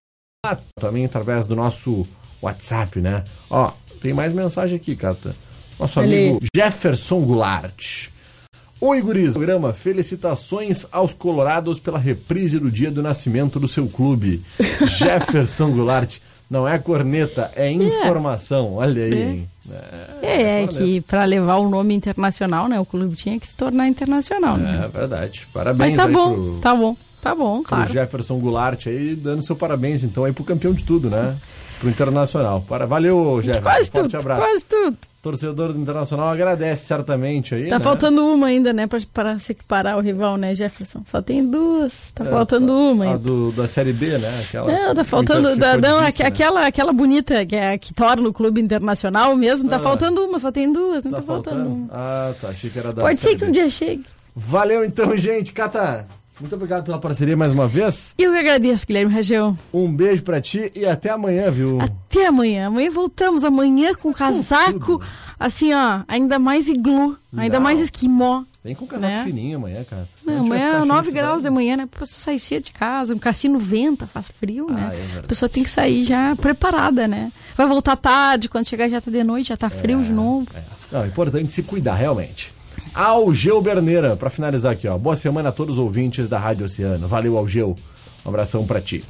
também 0.79 1.05
através 1.05 1.45
do 1.45 1.55
nosso 1.55 2.05
WhatsApp, 2.41 2.99
né? 2.99 3.23
Ó, 3.47 3.71
tem 4.01 4.11
mais 4.11 4.33
mensagem 4.33 4.75
aqui, 4.75 4.95
Cata. 4.95 5.35
Nosso 5.79 5.99
aí. 5.99 6.29
amigo 6.29 6.39
Jefferson 6.55 7.21
Goulart. 7.21 8.09
Oi, 8.79 9.01
guris. 9.01 9.33
Programa, 9.33 9.73
felicitações 9.73 10.85
aos 10.91 11.13
colorados 11.13 11.79
pela 11.79 11.97
reprise 11.97 12.59
do 12.59 12.69
dia 12.69 12.91
do 12.91 13.01
nascimento 13.01 13.59
do 13.59 13.67
seu 13.67 13.87
clube. 13.87 14.43
Jefferson 14.85 15.71
Goulart. 15.71 16.17
Não 16.49 16.67
é 16.67 16.77
corneta, 16.77 17.51
é 17.55 17.71
informação. 17.71 18.75
Olha 18.75 19.03
aí, 19.03 19.13
hein? 19.13 19.49
É, 20.21 20.59
é 20.61 20.67
corneta. 20.67 20.77
que 20.77 21.01
para 21.01 21.25
levar 21.25 21.55
o 21.55 21.67
nome 21.67 21.95
internacional, 21.95 22.67
né? 22.67 22.79
O 22.79 22.85
clube 22.85 23.15
tinha 23.15 23.39
que 23.39 23.47
se 23.47 23.55
tornar 23.55 23.87
internacional, 23.87 24.55
né? 24.55 24.83
É 24.85 24.87
verdade. 24.87 25.47
Parabéns 25.51 25.93
Mas 25.93 26.03
tá 26.03 26.07
bom, 26.07 26.33
pro, 26.33 26.59
tá 26.61 26.75
bom, 26.75 26.97
tá 27.19 27.35
bom, 27.35 27.63
claro. 27.63 27.91
Jefferson 27.91 28.37
Goulart 28.37 28.85
aí, 28.85 29.15
dando 29.15 29.41
seu 29.41 29.55
parabéns, 29.55 30.03
então, 30.03 30.23
aí 30.23 30.33
pro 30.33 30.43
campeão 30.43 30.73
de 30.73 30.83
tudo, 30.83 31.09
né? 31.09 31.35
Pro 31.79 31.89
Internacional. 31.89 32.61
Para... 32.61 32.85
Valeu, 32.85 33.41
Jefferson. 33.41 33.61
Quase 33.63 33.91
Forte 33.91 34.11
tudo, 34.11 34.19
abraço. 34.19 34.47
quase 34.47 34.65
tudo. 34.65 34.74
Torcedor 35.21 35.73
do 35.73 35.79
Internacional 35.79 36.29
agradece 36.29 36.85
certamente 36.85 37.55
aí, 37.55 37.67
Tá 37.69 37.79
né? 37.79 37.83
faltando 37.83 38.23
uma 38.25 38.45
ainda, 38.45 38.71
né? 38.71 38.85
Pra, 38.85 38.99
pra 39.11 39.39
se 39.39 39.53
equiparar 39.53 39.97
o 39.97 40.01
rival, 40.01 40.37
né, 40.37 40.53
Jefferson? 40.53 41.01
Só 41.07 41.19
tem 41.19 41.49
duas. 41.49 42.11
Tá 42.13 42.23
É, 42.23 42.29
faltando 42.29 42.67
tá- 42.67 42.73
uma 42.73 43.13
a 43.13 43.17
do, 43.17 43.51
da 43.51 43.67
Série 43.67 43.91
B, 43.91 44.17
né? 44.19 44.41
Aquela 44.47 44.71
Não, 44.71 44.93
tá 44.95 45.03
faltando. 45.03 45.55
Da, 45.55 45.77
não, 45.77 45.99
difícil, 46.01 46.23
né? 46.25 46.29
aquela, 46.29 46.67
aquela 46.67 46.93
bonita 46.93 47.43
que, 47.43 47.55
é, 47.55 47.75
que 47.77 47.91
torna 47.91 48.29
o 48.29 48.33
clube 48.33 48.61
internacional 48.61 49.35
mesmo. 49.35 49.67
Tá 49.67 49.77
Ah. 49.77 49.79
faltando 49.79 50.21
uma, 50.23 50.37
só 50.37 50.51
tem 50.51 50.71
duas. 50.71 51.03
Não 51.03 51.09
Tá 51.11 51.17
tá, 51.17 51.23
faltando, 51.23 51.57
faltando? 51.57 51.75
uma. 51.75 51.87
Ah, 51.91 52.33
tá. 52.39 52.49
Achei 52.49 52.69
que 52.69 52.77
era 52.77 52.93
da 52.93 53.01
Pode 53.01 53.19
ser 53.19 53.29
que 53.29 53.37
B. 53.45 53.45
um 53.47 53.51
dia 53.51 53.67
chegue. 53.67 54.05
Valeu 54.35 54.85
então, 54.85 55.17
gente. 55.17 55.53
Cata, 55.53 56.05
muito 56.39 56.55
obrigado 56.55 56.83
pela 56.85 56.99
parceria 56.99 57.35
mais 57.37 57.51
uma 57.53 57.67
vez. 57.67 58.13
Eu 58.17 58.31
que 58.33 58.37
agradeço, 58.37 58.85
Guilherme 58.85 59.13
Região. 59.13 59.57
Um 59.73 59.93
beijo 59.95 60.23
pra 60.23 60.41
ti 60.41 60.71
e 60.75 60.85
até 60.85 61.09
amanhã, 61.09 61.49
viu? 61.49 61.79
Até 61.81 62.27
amanhã. 62.27 62.67
Amanhã 62.67 62.91
voltamos. 62.91 63.43
Amanhã 63.45 63.93
com 63.95 64.13
casaco, 64.13 65.01
assim, 65.39 65.73
ó, 65.73 66.01
ainda 66.07 66.37
mais 66.39 66.67
iglu, 66.67 67.17
ainda 67.35 67.57
Não. 67.57 67.63
mais 67.63 67.79
esquimó. 67.79 68.43
Vem 68.63 68.73
com 68.73 68.87
casaco 68.87 69.13
Né? 69.13 69.23
fininho 69.23 69.57
amanhã, 69.57 69.83
cara. 69.83 70.09
Não, 70.25 70.37
a 70.37 70.39
amanhã 70.39 70.65
ficar 70.65 70.79
9 70.79 70.91
achando 70.91 71.05
que 71.05 71.11
graus 71.11 71.43
da 71.43 71.51
manhã, 71.51 71.77
né? 71.77 71.85
Pra 71.85 71.99
pessoa 71.99 72.19
sair 72.19 72.39
cedo 72.39 72.63
de 72.63 72.71
casa, 72.71 73.13
um 73.13 73.19
cassino 73.19 73.59
venta, 73.59 74.07
faz 74.07 74.29
frio, 74.29 74.67
né? 74.71 74.87
Ah, 74.89 74.93
é 74.93 74.97
verdade. 74.97 75.19
a 75.19 75.27
pessoa 75.27 75.47
tem 75.47 75.63
que 75.63 75.69
sair 75.69 76.01
já 76.01 76.35
preparada, 76.35 77.07
né? 77.07 77.31
Vai 77.55 77.67
voltar 77.67 77.95
tarde, 77.95 78.49
quando 78.49 78.67
chegar 78.67 78.89
já 78.89 78.99
tá 78.99 79.11
de 79.11 79.23
noite, 79.23 79.49
já 79.49 79.57
tá 79.57 79.69
frio 79.69 80.01
de 80.03 80.11
novo. 80.11 80.47
É. 80.55 80.63
Não, 80.91 81.03
é 81.03 81.07
importante 81.07 81.53
se 81.53 81.61
cuidar, 81.61 81.93
realmente. 81.93 82.54
Algeu 82.95 83.61
Berneira, 83.61 84.15
pra 84.15 84.29
finalizar 84.29 84.71
aqui, 84.71 84.87
ó. 84.87 84.97
Boa 84.97 85.17
semana 85.17 85.49
a 85.49 85.51
todos 85.51 85.77
os 85.77 85.83
ouvintes 85.83 86.29
da 86.29 86.39
Rádio 86.39 86.63
Oceano. 86.63 87.09
Valeu, 87.09 87.37
Algeu. 87.37 87.75
Um 88.25 88.29
abração 88.29 88.65
pra 88.65 88.79
ti. 88.79 89.03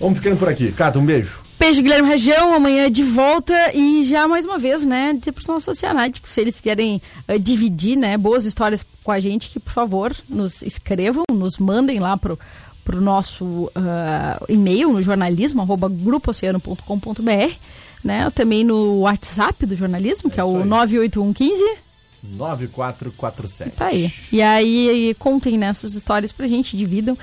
Vamos 0.00 0.18
ficando 0.18 0.36
por 0.36 0.48
aqui. 0.48 0.72
Cata, 0.72 0.98
um 0.98 1.06
beijo. 1.06 1.44
Beijo, 1.56 1.80
Guilherme 1.80 2.08
Região, 2.08 2.52
amanhã 2.52 2.90
de 2.90 3.04
volta 3.04 3.54
e 3.72 4.02
já 4.02 4.26
mais 4.26 4.44
uma 4.44 4.58
vez, 4.58 4.84
né, 4.84 5.14
dizer 5.16 5.30
pros 5.30 5.46
nossos 5.46 5.68
oceanáticos, 5.68 6.28
se 6.28 6.40
eles 6.40 6.60
querem 6.60 7.00
eh, 7.28 7.38
dividir, 7.38 7.96
né, 7.96 8.18
boas 8.18 8.44
histórias 8.44 8.84
com 9.04 9.12
a 9.12 9.20
gente, 9.20 9.48
que 9.48 9.60
por 9.60 9.72
favor 9.72 10.14
nos 10.28 10.60
escrevam, 10.62 11.22
nos 11.32 11.56
mandem 11.56 12.00
lá 12.00 12.16
pro, 12.16 12.36
pro 12.84 13.00
nosso 13.00 13.70
ah, 13.76 14.42
e-mail 14.48 14.92
no 14.92 15.00
jornalismo, 15.00 15.62
arroba 15.62 15.88
grupooceano.com.br, 15.88 17.54
né, 18.02 18.28
também 18.30 18.64
no 18.64 18.98
WhatsApp 19.02 19.64
do 19.64 19.76
jornalismo, 19.76 20.28
que 20.28 20.40
é, 20.40 20.44
o 20.44 20.58
aí. 20.58 20.64
98115 20.64 21.83
9447. 22.30 23.76
Tá 23.76 23.86
aí. 23.86 24.12
E 24.32 24.42
aí 24.42 25.14
contem 25.18 25.58
né, 25.58 25.72
suas 25.74 25.94
histórias 25.94 26.32
pra 26.32 26.46
gente, 26.46 26.76
dividam 26.76 27.16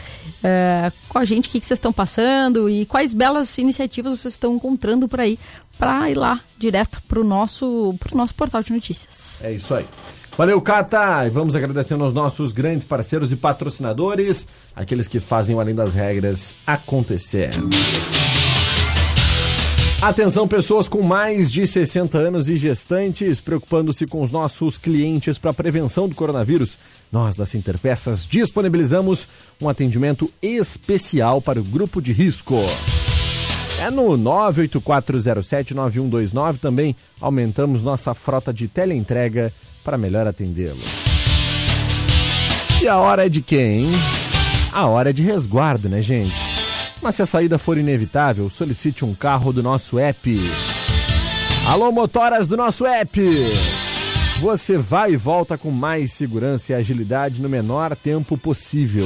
eh, 0.44 0.92
com 1.10 1.18
a 1.18 1.26
gente 1.26 1.50
o 1.50 1.52
que, 1.52 1.60
que 1.60 1.66
vocês 1.66 1.78
estão 1.78 1.94
passando 1.94 2.70
e 2.70 2.86
quais 2.86 3.14
belas 3.14 3.58
iniciativas 3.58 4.20
vocês 4.20 4.34
estão 4.34 4.56
encontrando 4.56 5.08
por 5.08 5.20
aí 5.20 5.38
pra 5.78 6.10
ir 6.10 6.16
lá 6.16 6.42
direto 6.58 7.02
pro 7.08 7.24
nosso, 7.24 7.96
pro 8.00 8.16
nosso 8.16 8.36
portal 8.36 8.62
de 8.62 8.72
notícias. 8.72 9.44
É 9.44 9.52
isso 9.52 9.74
aí. 9.74 9.86
Valeu, 10.38 10.62
Cata! 10.62 11.26
E 11.26 11.30
vamos 11.30 11.56
agradecendo 11.56 12.04
aos 12.04 12.14
nossos 12.14 12.54
grandes 12.54 12.86
parceiros 12.86 13.32
e 13.32 13.36
patrocinadores, 13.36 14.48
aqueles 14.76 15.08
que 15.08 15.20
fazem 15.20 15.56
o 15.56 15.60
Além 15.60 15.76
das 15.76 15.94
Regras 15.94 16.56
acontecer. 16.66 17.52
Atenção, 20.02 20.48
pessoas 20.48 20.88
com 20.88 21.04
mais 21.04 21.52
de 21.52 21.68
60 21.68 22.18
anos 22.18 22.50
e 22.50 22.58
gestantes, 22.58 23.40
preocupando-se 23.40 24.08
com 24.08 24.24
os 24.24 24.32
nossos 24.32 24.76
clientes 24.76 25.38
para 25.38 25.52
a 25.52 25.54
prevenção 25.54 26.10
do 26.10 26.16
coronavírus. 26.16 26.80
Nós, 27.12 27.36
da 27.36 27.44
Interpeças, 27.54 28.26
disponibilizamos 28.26 29.30
um 29.62 29.70
atendimento 29.70 30.28
especial 30.42 31.40
para 31.40 31.60
o 31.60 31.64
grupo 31.64 32.02
de 32.02 32.14
risco. 32.14 32.56
É 33.80 33.92
no 33.92 34.18
984079129 34.18 36.58
também 36.58 36.96
aumentamos 37.20 37.84
nossa 37.84 38.16
frota 38.16 38.52
de 38.52 38.68
teleentrega 38.68 39.54
para 39.84 40.00
melhor 40.00 40.26
atendê-lo. 40.26 40.82
E 42.82 42.88
a 42.88 42.98
hora 42.98 43.28
é 43.28 43.30
de 43.30 43.44
quem? 43.44 43.86
A 44.72 44.88
hora 44.88 45.12
é 45.12 45.14
de 45.14 45.22
resguardo, 45.22 45.88
né, 45.88 46.02
gente? 46.02 46.51
Mas 47.02 47.16
se 47.16 47.24
a 47.24 47.26
saída 47.26 47.58
for 47.58 47.78
inevitável, 47.78 48.50
solicite 48.50 49.04
um 49.04 49.16
carro 49.16 49.52
do 49.52 49.64
nosso 49.64 49.98
app. 49.98 50.38
Alô, 51.68 51.92
motoras 51.92 52.48
do 52.48 52.56
nosso 52.56 52.86
app! 52.86 53.20
Você 54.40 54.78
vai 54.78 55.14
e 55.14 55.18
volta 55.18 55.58
com 55.58 55.72
mais 55.72 56.14
segurança 56.14 56.72
e 56.72 56.76
agilidade 56.76 57.42
no 57.42 57.50
menor 57.50 57.96
tempo 57.96 58.38
possível. 58.38 59.06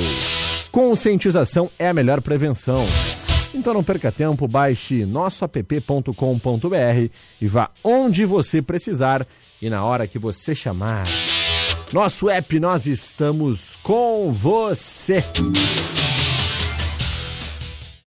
Conscientização 0.71 1.69
é 1.79 1.89
a 1.89 1.93
melhor 1.93 2.21
prevenção. 2.21 2.85
Então 3.53 3.73
não 3.73 3.83
perca 3.83 4.11
tempo, 4.11 4.47
baixe 4.47 5.05
nossoapp.com.br 5.05 6.11
e 7.39 7.47
vá 7.47 7.69
onde 7.83 8.25
você 8.25 8.61
precisar 8.61 9.25
e 9.61 9.69
na 9.69 9.83
hora 9.83 10.07
que 10.07 10.19
você 10.19 10.53
chamar. 10.53 11.05
Nosso 11.93 12.29
app, 12.29 12.59
nós 12.59 12.87
estamos 12.87 13.77
com 13.81 14.29
você. 14.29 15.23